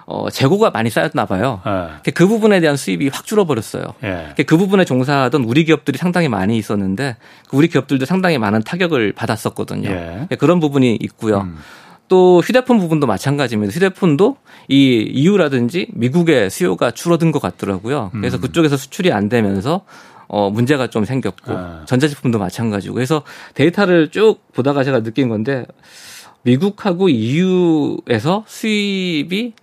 [0.05, 1.61] 어, 재고가 많이 쌓였나 봐요.
[1.67, 2.11] 예.
[2.11, 3.95] 그 부분에 대한 수입이 확 줄어버렸어요.
[4.05, 4.35] 예.
[4.47, 7.17] 그 부분에 종사하던 우리 기업들이 상당히 많이 있었는데
[7.49, 9.89] 그 우리 기업들도 상당히 많은 타격을 받았었거든요.
[9.91, 10.37] 예.
[10.37, 11.43] 그런 부분이 있고요.
[11.43, 11.59] 음.
[12.13, 13.73] 또 휴대폰 부분도 마찬가지입니다.
[13.73, 14.37] 휴대폰도
[14.69, 18.11] 이 EU라든지 미국의 수요가 줄어든 것 같더라고요.
[18.13, 18.43] 그래서 음.
[18.43, 19.87] 그쪽에서 수출이 안 되면서
[20.29, 21.85] 어, 문제가 좀 생겼고 아.
[21.87, 23.23] 전자제품도 마찬가지고 그래서
[23.55, 25.65] 데이터를 쭉 보다가 제가 느낀 건데
[26.43, 29.55] 미국하고 EU에서 수입이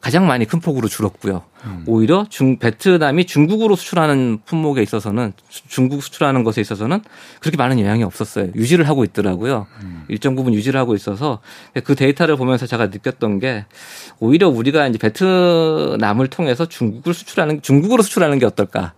[0.00, 1.42] 가장 많이 큰 폭으로 줄었고요.
[1.64, 1.84] 음.
[1.86, 7.00] 오히려 중 베트남이 중국으로 수출하는 품목에 있어서는 중국 수출하는 것에 있어서는
[7.40, 8.50] 그렇게 많은 영향이 없었어요.
[8.54, 9.66] 유지를 하고 있더라고요.
[9.82, 10.04] 음.
[10.08, 11.40] 일정 부분 유지를 하고 있어서
[11.84, 13.66] 그 데이터를 보면서 제가 느꼈던 게
[14.20, 18.92] 오히려 우리가 이제 베트남을 통해서 중국을 수출하는 중국으로 수출하는 게 어떨까?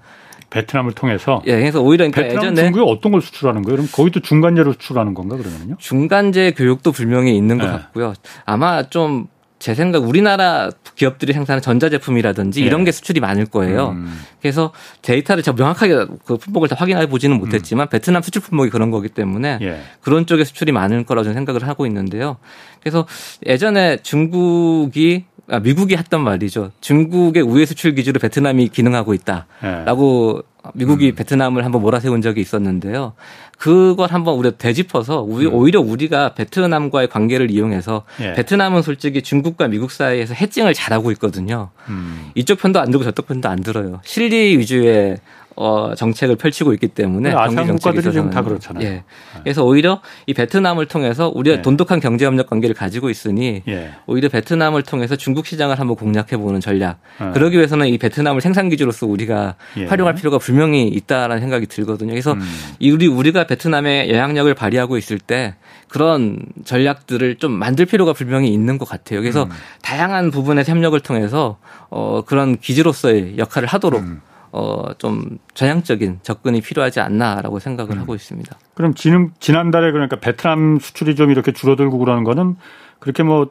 [0.50, 1.42] 베트남을 통해서.
[1.46, 3.76] 예, 그래서 오히려 그러니까 베트남 예전에 중국이 어떤 걸 수출하는 거예요?
[3.76, 5.76] 그럼 거기도 중간재로 수출하는 건가 그러면요?
[5.78, 7.70] 중간재 교육도 분명히 있는 것 네.
[7.72, 8.14] 같고요.
[8.44, 9.28] 아마 좀
[9.60, 12.66] 제 생각 우리나라 기업들이 생산하는 전자제품이라든지 예.
[12.66, 13.90] 이런 게 수출이 많을 거예요.
[13.90, 14.18] 음.
[14.40, 17.40] 그래서 데이터를 제가 명확하게 그 품목을 다 확인해 보지는 음.
[17.40, 17.88] 못했지만 음.
[17.90, 19.82] 베트남 수출 품목이 그런 거기 때문에 예.
[20.00, 22.38] 그런 쪽에 수출이 많을 거라고 저는 생각을 하고 있는데요.
[22.80, 23.06] 그래서
[23.44, 26.70] 예전에 중국이 아, 미국이 했던 말이죠.
[26.80, 30.49] 중국의 우회 수출 기준으로 베트남이 기능하고 있다라고 예.
[30.74, 31.14] 미국이 음.
[31.14, 33.14] 베트남을 한번 몰아세운 적이 있었는데요.
[33.58, 35.54] 그걸 한번 우리가 되짚어서 우리, 음.
[35.54, 38.32] 오히려 우리가 베트남과의 관계를 이용해서 예.
[38.32, 41.70] 베트남은 솔직히 중국과 미국 사이에서 해칭을 잘하고 있거든요.
[41.88, 42.30] 음.
[42.34, 44.00] 이쪽 편도 안 들고 저쪽 편도 안 들어요.
[44.04, 45.18] 실리 위주의
[45.56, 48.84] 어, 정책을 펼치고 있기 때문에 아시안 국가들이 지금 다 그렇잖아요.
[48.84, 49.04] 예.
[49.42, 51.62] 그래서 오히려 이 베트남을 통해서 우리가 예.
[51.62, 53.90] 돈독한 경제 협력 관계를 가지고 있으니 예.
[54.06, 57.00] 오히려 베트남을 통해서 중국 시장을 한번 공략해 보는 전략.
[57.20, 57.32] 예.
[57.32, 59.86] 그러기 위해서는 이 베트남을 생산 기지로서 우리가 예.
[59.86, 62.10] 활용할 필요가 분명히 있다라는 생각이 들거든요.
[62.10, 62.40] 그래서 음.
[62.80, 65.56] 우리 우리가 베트남에 영향력을 발휘하고 있을 때
[65.88, 69.20] 그런 전략들을 좀 만들 필요가 분명히 있는 것 같아요.
[69.20, 69.50] 그래서 음.
[69.82, 71.58] 다양한 부분의 협력을 통해서
[71.90, 74.20] 어 그런 기지로서의 역할을 하도록 음.
[74.52, 78.00] 어, 좀 전향적인 접근이 필요하지 않나라고 생각을 음.
[78.00, 78.58] 하고 있습니다.
[78.74, 82.56] 그럼 지금 지난달에 그러니까 베트남 수출이 좀 이렇게 줄어들고 그러는 거는
[82.98, 83.50] 그렇게 뭐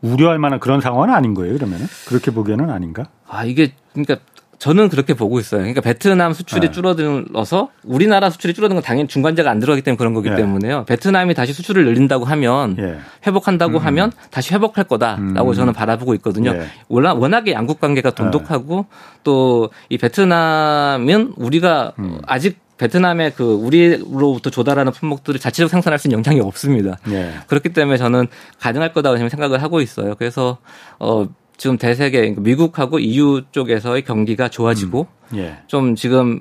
[0.00, 1.86] 우려할 만한 그런 상황은 아닌 거예요, 그러면은?
[2.06, 3.04] 그렇게 보기에는 아닌가?
[3.26, 4.18] 아, 이게 그러니까
[4.58, 5.60] 저는 그렇게 보고 있어요.
[5.60, 6.72] 그러니까 베트남 수출이 네.
[6.72, 10.36] 줄어들어서 우리나라 수출이 줄어든 건 당연히 중간재가 안 들어가기 때문에 그런 거기 네.
[10.36, 10.84] 때문에요.
[10.84, 12.98] 베트남이 다시 수출을 늘린다고 하면 예.
[13.26, 13.84] 회복한다고 음.
[13.84, 15.54] 하면 다시 회복할 거다라고 음.
[15.54, 16.54] 저는 바라보고 있거든요.
[16.54, 16.66] 예.
[16.88, 18.14] 워낙에 양국 관계가 네.
[18.16, 19.20] 돈독하고 예.
[19.24, 22.18] 또이 베트남은 우리가 음.
[22.26, 26.98] 아직 베트남의 그 우리로부터 조달하는 품목들을 자체적으로 생산할 수 있는 영향이 없습니다.
[27.08, 27.32] 예.
[27.46, 28.26] 그렇기 때문에 저는
[28.58, 30.14] 가능할 거다고 생각을 하고 있어요.
[30.16, 30.58] 그래서
[30.98, 31.26] 어
[31.56, 35.38] 지금 대세계 그러니까 미국하고 EU 쪽에서의 경기가 좋아지고 음.
[35.38, 35.58] 예.
[35.66, 36.40] 좀 지금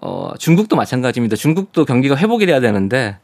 [0.00, 1.36] 어 중국도 마찬가지입니다.
[1.36, 3.18] 중국도 경기가 회복이 돼야 되는데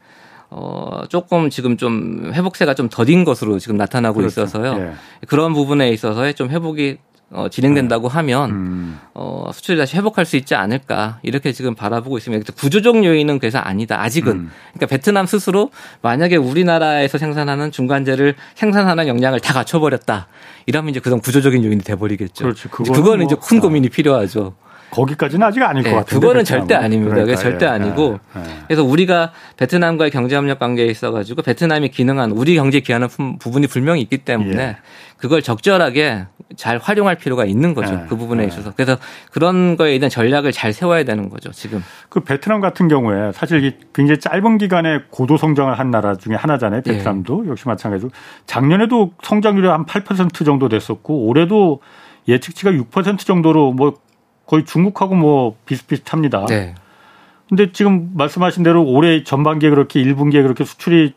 [0.49, 4.43] 어 조금 지금 좀 회복세가 좀 더딘 것으로 지금 나타나고 그렇죠.
[4.43, 4.79] 있어서요.
[4.79, 4.93] 예.
[5.27, 6.97] 그런 부분에 있어서의 좀 회복이
[7.31, 8.13] 어, 진행된다고 네.
[8.15, 8.99] 하면 음.
[9.13, 12.53] 어, 수출이 다시 회복할 수 있지 않을까 이렇게 지금 바라보고 있습니다.
[12.53, 14.01] 구조적 요인은 그래서 아니다.
[14.01, 14.51] 아직은 음.
[14.73, 15.69] 그러니까 베트남 스스로
[16.01, 20.27] 만약에 우리나라에서 생산하는 중간재를 생산하는 역량을 다 갖춰버렸다.
[20.65, 22.53] 이러면 이제 그런 구조적인 요인이 돼버리겠죠.
[22.71, 24.55] 그거는 뭐, 이제 큰 고민이 필요하죠.
[24.91, 26.19] 거기까지는 아직 아닐 네, 것 같아요.
[26.19, 27.15] 그거는 절대 아닙니다.
[27.15, 28.45] 그러니까, 절대 예, 아니고 예, 예.
[28.67, 33.07] 그래서 우리가 베트남과의 경제협력 관계에 있어가지고 베트남이 기능한 우리 경제 기하는
[33.39, 34.77] 부분이 분명히 있기 때문에 예.
[35.17, 36.25] 그걸 적절하게
[36.55, 37.93] 잘 활용할 필요가 있는 거죠.
[37.93, 38.47] 예, 그 부분에 예.
[38.47, 38.97] 있어서 그래서
[39.31, 41.51] 그런 거에 대한 전략을 잘 세워야 되는 거죠.
[41.51, 46.81] 지금 그 베트남 같은 경우에 사실 굉장히 짧은 기간에 고도 성장을 한 나라 중에 하나잖아요.
[46.81, 48.09] 베트남도 역시 마찬가지로
[48.45, 51.81] 작년에도 성장률이 한 8% 정도 됐었고 올해도
[52.27, 53.93] 예측치가 6% 정도로 뭐
[54.49, 56.45] 거의 중국하고 뭐 비슷비슷합니다.
[56.47, 56.75] 네.
[57.47, 61.13] 근데 지금 말씀하신 대로 올해 전반기에 그렇게 1분기에 그렇게 수출이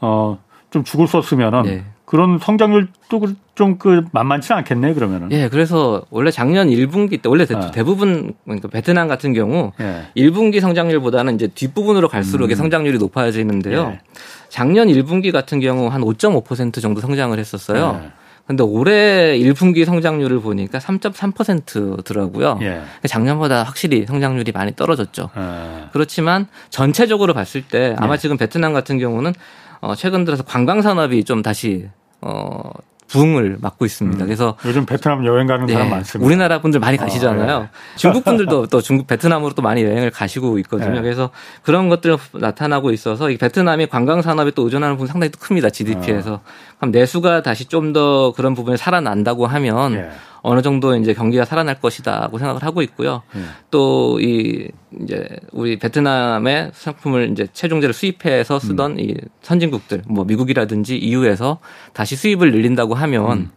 [0.00, 0.38] 어
[0.70, 1.84] 좀 죽을 수 없으면은 네.
[2.04, 3.20] 그런 성장률도
[3.54, 5.32] 좀 그 만만치 않겠네 그러면은.
[5.32, 7.70] 예, 그래서 원래 작년 1분기 때 원래 네.
[7.72, 10.04] 대부분 그러니까 베트남 같은 경우 예.
[10.16, 12.54] 1분기 성장률보다는 이제 뒷부분으로 갈수록 음.
[12.54, 13.94] 성장률이 높아지는데요.
[13.94, 14.00] 예.
[14.48, 18.00] 작년 1분기 같은 경우 한 5.5% 정도 성장을 했었어요.
[18.04, 18.10] 예.
[18.48, 22.58] 근데 올해 1분기 성장률을 보니까 3.3%더라고요.
[22.62, 22.80] 예.
[23.06, 25.28] 작년보다 확실히 성장률이 많이 떨어졌죠.
[25.36, 25.88] 예.
[25.92, 28.18] 그렇지만 전체적으로 봤을 때 아마 예.
[28.18, 29.34] 지금 베트남 같은 경우는
[29.80, 31.90] 어 최근 들어서 관광 산업이 좀 다시
[32.22, 32.70] 어
[33.08, 34.22] 부흥을 맞고 있습니다.
[34.22, 34.26] 음.
[34.26, 36.26] 그래서 요즘 베트남 여행 가는 네, 사람 많습니다.
[36.26, 37.56] 우리나라 분들 많이 아, 가시잖아요.
[37.56, 37.68] 어, 네.
[37.96, 40.94] 중국 분들도 또 중국 베트남으로 또 많이 여행을 가시고 있거든요.
[40.94, 41.02] 네.
[41.02, 41.30] 그래서
[41.62, 45.70] 그런 것들 나타나고 있어서 이 베트남이 관광 산업에 또 의존하는 부분 상당히 또 큽니다.
[45.70, 46.34] GDP에서.
[46.34, 46.40] 어.
[46.78, 50.10] 그럼 내수가 다시 좀 더 그런 부분에 살아난다고 하면 예.
[50.48, 53.22] 어느 정도 이제 경기가 살아날 것이다고 생각을 하고 있고요.
[53.36, 53.40] 예.
[53.70, 54.68] 또이
[55.02, 58.98] 이제 우리 베트남의 상품을 이제 체중제를 수입해서 쓰던 음.
[58.98, 61.58] 이 선진국들 뭐 미국이라든지 EU에서
[61.92, 63.50] 다시 수입을 늘린다고 하면 음.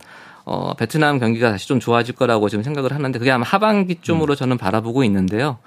[0.45, 4.35] 어, 베트남 경기가 다시 좀 좋아질 거라고 지금 생각을 하는데 그게 아마 하반기쯤으로 음.
[4.35, 5.59] 저는 바라보고 있는데요.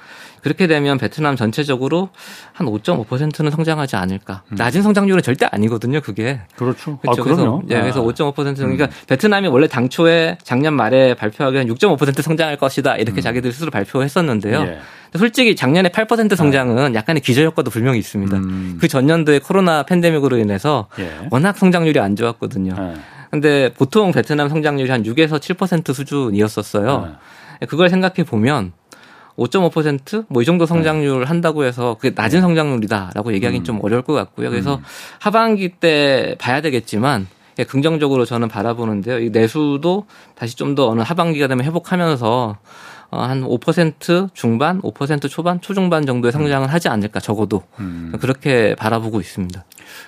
[0.43, 2.11] 그렇게 되면 베트남 전체적으로
[2.53, 4.43] 한 5.5%는 성장하지 않을까.
[4.53, 4.57] 음.
[4.57, 6.41] 낮은 성장률은 절대 아니거든요, 그게.
[6.57, 6.99] 그렇죠.
[6.99, 7.23] 그렇죠.
[7.23, 8.91] 아, 그래서, 예, 그래서 5.5% 그러니까 음.
[9.07, 12.97] 베트남이 원래 당초에 작년 말에 발표하기엔 6.5% 성장할 것이다.
[12.97, 13.23] 이렇게 음.
[13.23, 14.61] 자기들 스스로 발표했었는데요.
[14.61, 14.79] 예.
[15.17, 16.99] 솔직히 작년에 8% 성장은 네.
[16.99, 18.37] 약간의 기저 효과도 분명히 있습니다.
[18.37, 18.79] 음.
[18.81, 21.29] 그 전년도에 코로나 팬데믹으로 인해서 예.
[21.31, 22.75] 워낙 성장률이 안 좋았거든요.
[22.79, 22.95] 예.
[23.35, 27.17] 근데 보통 베트남 성장률이 한 6에서 7% 수준이었었어요.
[27.61, 27.67] 네.
[27.67, 28.73] 그걸 생각해 보면
[29.37, 31.27] 5.5%뭐 이 정도 성장률 네.
[31.27, 32.41] 한다고 해서 그게 낮은 네.
[32.41, 33.65] 성장률이다라고 얘기하기는 음.
[33.65, 34.51] 좀 어려울 것 같고요.
[34.51, 34.83] 그래서 음.
[35.19, 37.27] 하반기 때 봐야 되겠지만
[37.59, 39.19] 예, 긍정적으로 저는 바라보는데요.
[39.19, 40.07] 이 내수도
[40.37, 42.57] 다시 좀 더 어느 하반기가 되면 회복하면서
[43.11, 46.39] 어, 한5% 중반, 5% 초반, 초중반 정도의 음.
[46.39, 48.13] 성장을 하지 않을까 적어도 음.
[48.21, 49.65] 그렇게 바라보고 있습니다.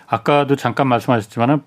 [0.07, 1.63] 아까도 잠깐 말씀하셨지만은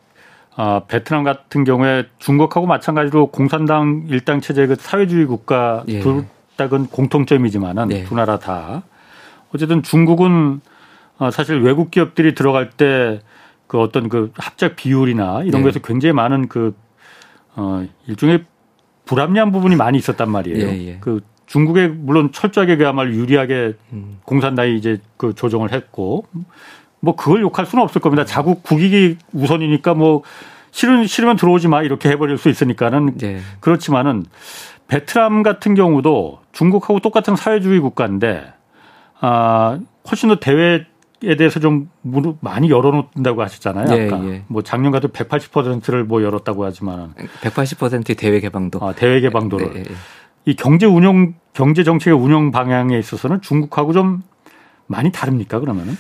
[0.60, 6.02] 어, 베트남 같은 경우에 중국하고 마찬가지로 공산당 일당 체제 그 사회주의 국가 예.
[6.02, 8.04] 둘딱은 공통점이지만은 네.
[8.04, 8.84] 두 나라 다
[9.54, 10.60] 어쨌든 중국은
[11.18, 13.22] 어, 사실 외국 기업들이 들어갈 때
[13.70, 15.62] 그 어떤 그 합작 비율이나 이런 네.
[15.62, 16.76] 거에서 굉장히 많은 그
[17.56, 18.46] 어, 일종의
[19.06, 20.68] 불합리한 부분이 많이 있었단 말이에요.
[20.68, 20.98] 예, 예.
[21.00, 24.18] 그 중국에 물론 철저하게 그야말로 유리하게 음.
[24.24, 26.26] 공산당이 이제 그 조정을 했고
[27.00, 28.26] 뭐 그걸 욕할 수는 없을 겁니다.
[28.26, 30.24] 자국 국익이 우선이니까 뭐
[30.72, 33.40] 싫은 싫으면 들어오지 마 이렇게 해버릴 수 있으니까는 네.
[33.60, 34.26] 그렇지만은
[34.88, 38.52] 베트남 같은 경우도 중국하고 똑같은 사회주의 국가인데
[39.20, 39.80] 아
[40.10, 40.86] 훨씬 더 대외
[41.22, 41.90] 에 대해서 좀
[42.40, 43.94] 많이 열어놓는다고 하셨잖아요.
[43.98, 44.44] 예, 아까 예.
[44.48, 48.80] 뭐 작년 같은 180%를 뭐 열었다고 하지만 180%의 대외 개방도.
[48.82, 49.72] 아, 대외 개방도를.
[49.74, 49.96] 예, 예, 예,
[50.46, 54.24] 이 경제 운영 경제 정책의 운영 방향에 있어서는 중국하고 좀
[54.88, 55.98] 많이 다릅니까 그러면은?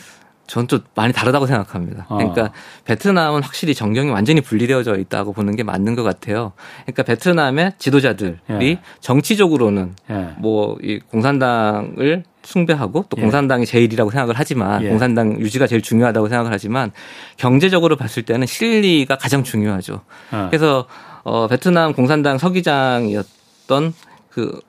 [0.49, 2.07] 저는 좀 많이 다르다고 생각합니다.
[2.09, 2.17] 어.
[2.17, 2.51] 그러니까
[2.85, 6.53] 베트남은 확실히 정경이 완전히 분리되어져 있다고 보는 게 맞는 것 같아요.
[6.85, 8.79] 그러니까 베트남의 지도자들이 예.
[8.99, 10.29] 정치적으로는 예.
[10.39, 13.21] 뭐이 공산당을 숭배하고 또 예.
[13.21, 14.89] 공산당이 제일이라고 생각을 하지만 예.
[14.89, 16.91] 공산당 유지가 제일 중요하다고 생각을 하지만
[17.37, 20.01] 경제적으로 봤을 때는 실리가 가장 중요하죠.
[20.31, 20.47] 어.
[20.49, 20.87] 그래서
[21.23, 23.93] 어 베트남 공산당 서기장이었던
[24.31, 24.59] 그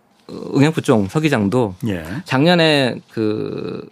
[0.54, 2.04] 응행푸종 서기장도 예.
[2.24, 3.88] 작년에 그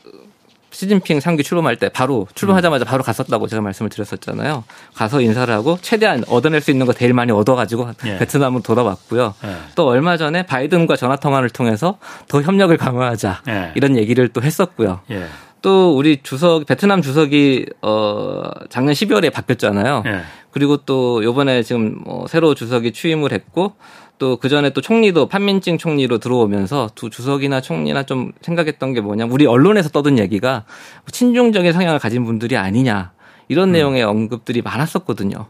[0.78, 4.62] 시진핑 3기 출범할 때 바로 출범하자마자 바로 갔었다고 제가 말씀을 드렸었잖아요.
[4.94, 8.18] 가서 인사를 하고 최대한 얻어낼 수 있는 거 제일 많이 얻어가지고 예.
[8.18, 9.34] 베트남으로 돌아왔고요.
[9.42, 9.56] 예.
[9.74, 11.98] 또 얼마 전에 바이든과 전화 통화를 통해서
[12.28, 13.72] 더 협력을 강화하자 예.
[13.74, 15.00] 이런 얘기를 또 했었고요.
[15.10, 15.26] 예.
[15.62, 20.04] 또 우리 주석 베트남 주석이 어 작년 12월에 바뀌었잖아요.
[20.06, 20.20] 예.
[20.52, 23.74] 그리고 또 요번에 지금 뭐 새로 주석이 취임을 했고
[24.18, 29.26] 또 그 전에 또 총리도 판민증 총리로 들어오면서 두 주석이나 총리나 좀 생각했던 게 뭐냐
[29.26, 30.64] 우리 언론에서 떠든 얘기가
[31.10, 33.12] 친중적인 성향을 가진 분들이 아니냐
[33.48, 33.72] 이런 음.
[33.72, 35.46] 내용의 언급들이 많았었거든요.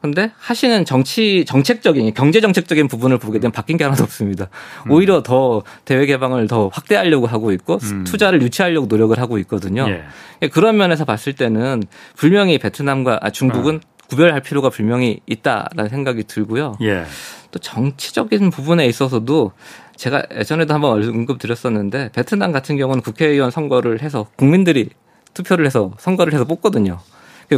[0.00, 4.48] 근데 하시는 정치 정책적인 경제 정책적인 부분을 보게 되면 바뀐 게 하나도 없습니다.
[4.86, 4.92] 음.
[4.92, 8.04] 오히려 더 대외 개방을 더 확대하려고 하고 있고 음.
[8.04, 9.86] 투자를 유치하려고 노력을 하고 있거든요.
[9.90, 10.48] 예.
[10.48, 11.82] 그런 면에서 봤을 때는
[12.16, 14.06] 분명히 베트남과 아, 중국은 어.
[14.08, 16.76] 구별할 필요가 분명히 있다라는 생각이 들고요.
[16.80, 17.04] 예.
[17.50, 19.52] 또 정치적인 부분에 있어서도
[19.96, 24.90] 제가 예전에도 한번 언급 드렸었는데 베트남 같은 경우는 국회의원 선거를 해서 국민들이
[25.34, 26.98] 투표를 해서 선거를 해서 뽑거든요.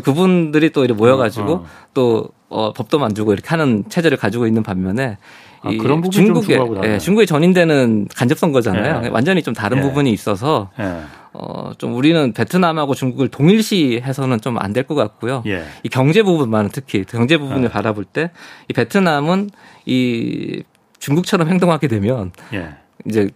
[0.03, 1.67] 그분들이 또 이렇게 모여가지고 어, 어.
[1.93, 5.19] 또 어, 법도 만들고 이렇게 하는 체제를 가지고 있는 반면에
[5.61, 9.03] 아, 그런 중국의 예, 중국의 전인되는 간접 선거잖아요.
[9.05, 9.09] 예.
[9.09, 9.83] 완전히 좀 다른 예.
[9.83, 11.03] 부분이 있어서 예.
[11.35, 15.43] 어, 좀 우리는 베트남하고 중국을 동일시해서는 좀 안 될 것 같고요.
[15.47, 15.65] 예.
[15.83, 17.69] 이 경제 부분만 특히 경제 부분을 예.
[17.69, 18.31] 바라볼 때
[18.69, 19.51] 이 베트남은
[19.87, 20.63] 이
[20.99, 22.77] 중국처럼 행동하게 되면 예.
[23.07, 23.29] 이제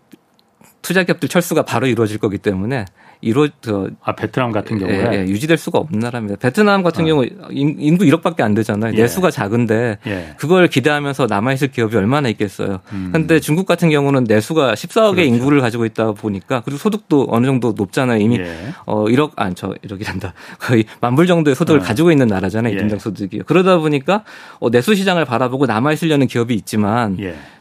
[0.83, 2.85] 투자 기업들 철수가 바로 이루어질 거기 때문에
[3.21, 6.37] 이루 저 아, 베트남 같은 경우에 예, 예, 유지될 수가 없는 나라입니다.
[6.39, 7.07] 베트남 같은 어.
[7.07, 8.93] 경우 인구 1억밖에 안 되잖아요.
[8.95, 9.03] 예.
[9.03, 10.35] 내수가 작은데 예.
[10.37, 12.81] 그걸 기대하면서 남아 있을 기업이 얼마나 있겠어요.
[12.89, 13.41] 그런데 음.
[13.41, 15.35] 중국 같은 경우는 내수가 14억의 그렇죠.
[15.35, 18.21] 인구를 가지고 있다 보니까 그리고 소득도 어느 정도 높잖아요.
[18.21, 18.55] 이미 예.
[18.85, 20.33] 어 1억 안저 1억이란다.
[20.59, 21.83] 거의 만불 정도의 소득을 어.
[21.83, 22.77] 가지고 있는 나라잖아요.
[22.77, 22.99] 예.
[22.99, 23.41] 소득이.
[23.47, 24.25] 그러다 보니까
[24.61, 27.17] 어, 내수 시장을 바라보고 남아 있으려는 기업이 있지만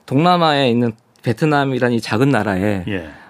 [0.06, 0.94] 동남아에 있는
[1.24, 2.84] 베트남이라는 이 작은 나라에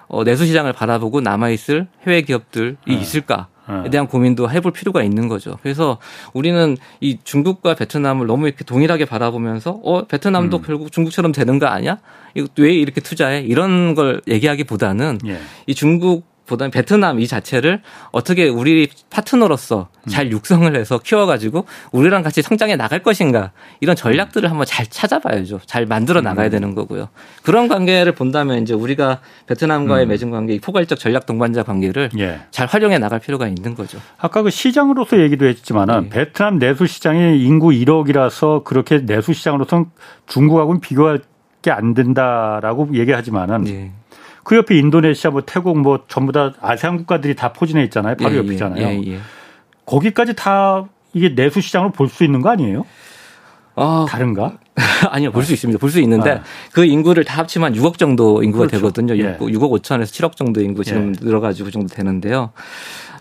[0.07, 2.93] 어, 내수 시장을 바라보고 남아 있을 해외 기업들이 네.
[2.95, 3.47] 있을까?
[3.67, 5.57] 에 대한 고민도 해볼 필요가 있는 거죠.
[5.63, 5.97] 그래서
[6.33, 10.61] 우리는 이 중국과 베트남을 너무 이렇게 동일하게 바라보면서 어 베트남도 음.
[10.61, 11.97] 결국 중국처럼 되는 거 아니야?
[12.35, 13.41] 이거 왜 이렇게 투자해?
[13.41, 15.39] 이런 걸 얘기하기보다는 예.
[15.65, 17.81] 이 중국 보다는 베트남 이 자체를
[18.11, 24.65] 어떻게 우리 파트너로서 잘 육성을 해서 키워가지고 우리랑 같이 성장해 나갈 것인가 이런 전략들을 한번
[24.65, 25.61] 잘 찾아봐야죠.
[25.65, 27.09] 잘 만들어 나가야 되는 거고요.
[27.43, 30.09] 그런 관계를 본다면 이제 우리가 베트남과의 음.
[30.09, 32.41] 맺은 관계, 포괄적 전략 동반자 관계를 예.
[32.51, 33.99] 잘 활용해 나갈 필요가 있는 거죠.
[34.17, 36.09] 아까 그 시장으로서 얘기도 했지만은 네.
[36.09, 39.85] 베트남 내수 시장이 인구 1억이라서 그렇게 내수 시장으로서는
[40.27, 41.21] 중국하고는 비교할
[41.65, 43.63] 게 안 된다라고 얘기하지만은.
[43.63, 43.91] 네.
[44.45, 48.15] 그 옆에 인도네시아, 뭐 태국, 뭐 전부 다 아세안 국가들이 다 포진해 있잖아요.
[48.15, 48.87] 바로 예, 예 옆이잖아요.
[48.87, 49.19] 예, 예,
[49.85, 52.85] 거기까지 다 이게 내수 시장으로 볼 수 있는 거 아니에요?
[53.75, 54.57] 어, 다른가?
[55.09, 55.79] 아니요, 볼 수 있습니다.
[55.79, 56.43] 볼 수 있는데 아.
[56.71, 58.77] 그 인구를 다 합치면 6억 정도 인구가 그렇죠.
[58.77, 59.17] 되거든요.
[59.17, 59.37] 예.
[59.41, 61.25] 6, 억 5천에서 7억 정도 인구 지금 예.
[61.25, 62.51] 늘어가지고 그 정도 되는데요.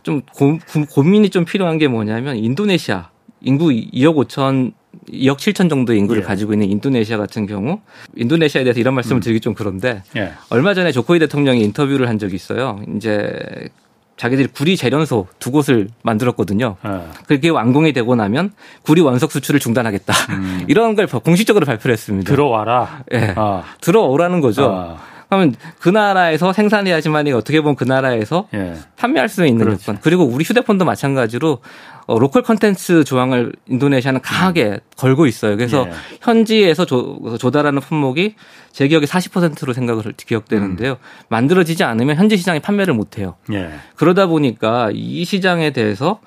[0.03, 0.59] 좀 고,
[0.91, 3.09] 고민이 좀 필요한 게 뭐냐면 인도네시아
[3.45, 4.73] 인구 2억 5천
[5.11, 6.27] 2억 7천 정도 인구를 예.
[6.27, 7.81] 가지고 있는 인도네시아 같은 경우
[8.17, 9.21] 인도네시아에 대해서 이런 말씀을 음.
[9.21, 10.33] 드리기 좀 그런데 예.
[10.51, 12.81] 얼마 전에 조코이 대통령이 인터뷰를 한 적이 있어요.
[12.97, 13.69] 이제
[14.17, 16.77] 자기들이 구리 재련소 두 곳을 만들었거든요.
[16.87, 16.91] 예.
[17.27, 20.13] 그게 완공이 되고 나면 구리 원석 수출을 중단하겠다.
[20.31, 20.65] 음.
[20.69, 22.31] 이런 걸 공식적으로 발표를 했습니다.
[22.31, 23.05] 들어와라.
[23.13, 23.35] 예.
[23.37, 23.65] 아.
[23.81, 24.73] 들어오라는 거죠.
[24.73, 25.15] 아.
[25.29, 28.75] 그러면 그 나라에서 생산해야지만 어떻게 보면 그 나라에서 예.
[28.97, 29.81] 판매할 수 있는 그렇죠.
[29.81, 30.01] 조건.
[30.01, 31.59] 그리고 우리 휴대폰도 마찬가지로
[32.07, 34.79] 어, 로컬 컨텐츠 조항을 인도네시아는 강하게 음.
[34.97, 35.57] 걸고 있어요.
[35.57, 35.93] 그래서 예.
[36.21, 38.35] 현지에서 조, 조달하는 품목이
[38.73, 40.93] 제 기억에 40%로 생각을 기억되는데요.
[40.93, 40.97] 음.
[41.29, 43.37] 만들어지지 않으면 현지 시장에 판매를 못 해요.
[43.53, 43.71] 예.
[43.97, 46.21] 그러다 보니까 이 시장에 대해서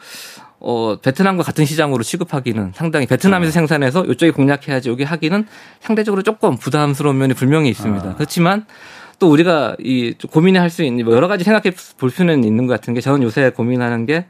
[0.60, 3.52] 어, 베트남과 같은 시장으로 취급하기는 상당히 베트남에서 아.
[3.52, 5.46] 생산해서 이쪽에 공략해야지 여기 하기는
[5.82, 8.10] 상대적으로 조금 부담스러운 면이 분명히 있습니다.
[8.10, 8.16] 아.
[8.16, 8.66] 그렇지만
[9.20, 12.94] 또 우리가 이 고민할 수 있는 뭐 여러 가지 생각해 볼 수는 있는 것 같은
[12.94, 14.26] 게 저는 요새 고민하는 게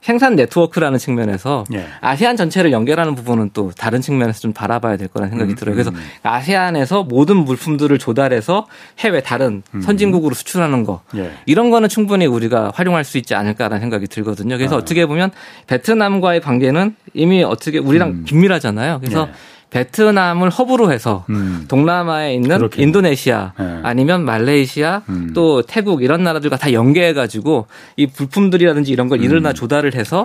[0.00, 1.86] 생산 네트워크라는 측면에서 예.
[2.00, 5.74] 아세안 전체를 연결하는 부분은 또 다른 측면에서 좀 바라봐야 될 거라는 생각이 음, 들어요.
[5.74, 5.96] 그래서 음.
[6.22, 8.66] 아세안에서 모든 물품들을 조달해서
[9.00, 9.82] 해외 다른 음.
[9.82, 11.32] 선진국으로 수출하는 거 예.
[11.44, 14.56] 이런 거는 충분히 우리가 활용할 수 있지 않을까라는 생각이 들거든요.
[14.56, 14.78] 그래서 아.
[14.78, 15.30] 어떻게 보면
[15.66, 18.24] 베트남과의 관계는 이미 어떻게 우리랑 음.
[18.26, 19.00] 긴밀하잖아요.
[19.00, 19.34] 그래서 예.
[19.70, 21.64] 베트남을 허브로 해서 음.
[21.68, 22.82] 동남아에 있는 그렇겠네.
[22.82, 23.80] 인도네시아 네.
[23.82, 25.30] 아니면 말레이시아 음.
[25.34, 27.66] 또 태국 이런 나라들과 다 연계해 가지고
[27.96, 29.54] 이 부품들이라든지 이런 걸 이르나 음.
[29.54, 30.24] 조달을 해서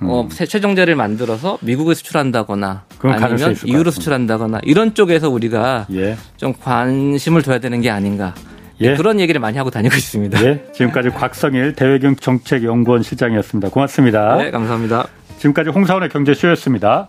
[0.00, 0.28] 어, 음.
[0.28, 6.16] 최종제를 만들어서 미국에 수출한다거나 아니면 이유로 수출한다거나 이런 쪽에서 우리가 예.
[6.36, 8.34] 좀 관심을 둬야 되는 게 아닌가.
[8.80, 8.96] 예.
[8.96, 10.44] 그런 얘기를 많이 하고 다니고 있습니다.
[10.44, 10.64] 예.
[10.72, 13.70] 지금까지 곽성일 대외경 정책연구원 실장이었습니다.
[13.70, 14.36] 고맙습니다.
[14.38, 15.06] 네, 감사합니다.
[15.38, 17.08] 지금까지 홍사원의 경제쇼였습니다.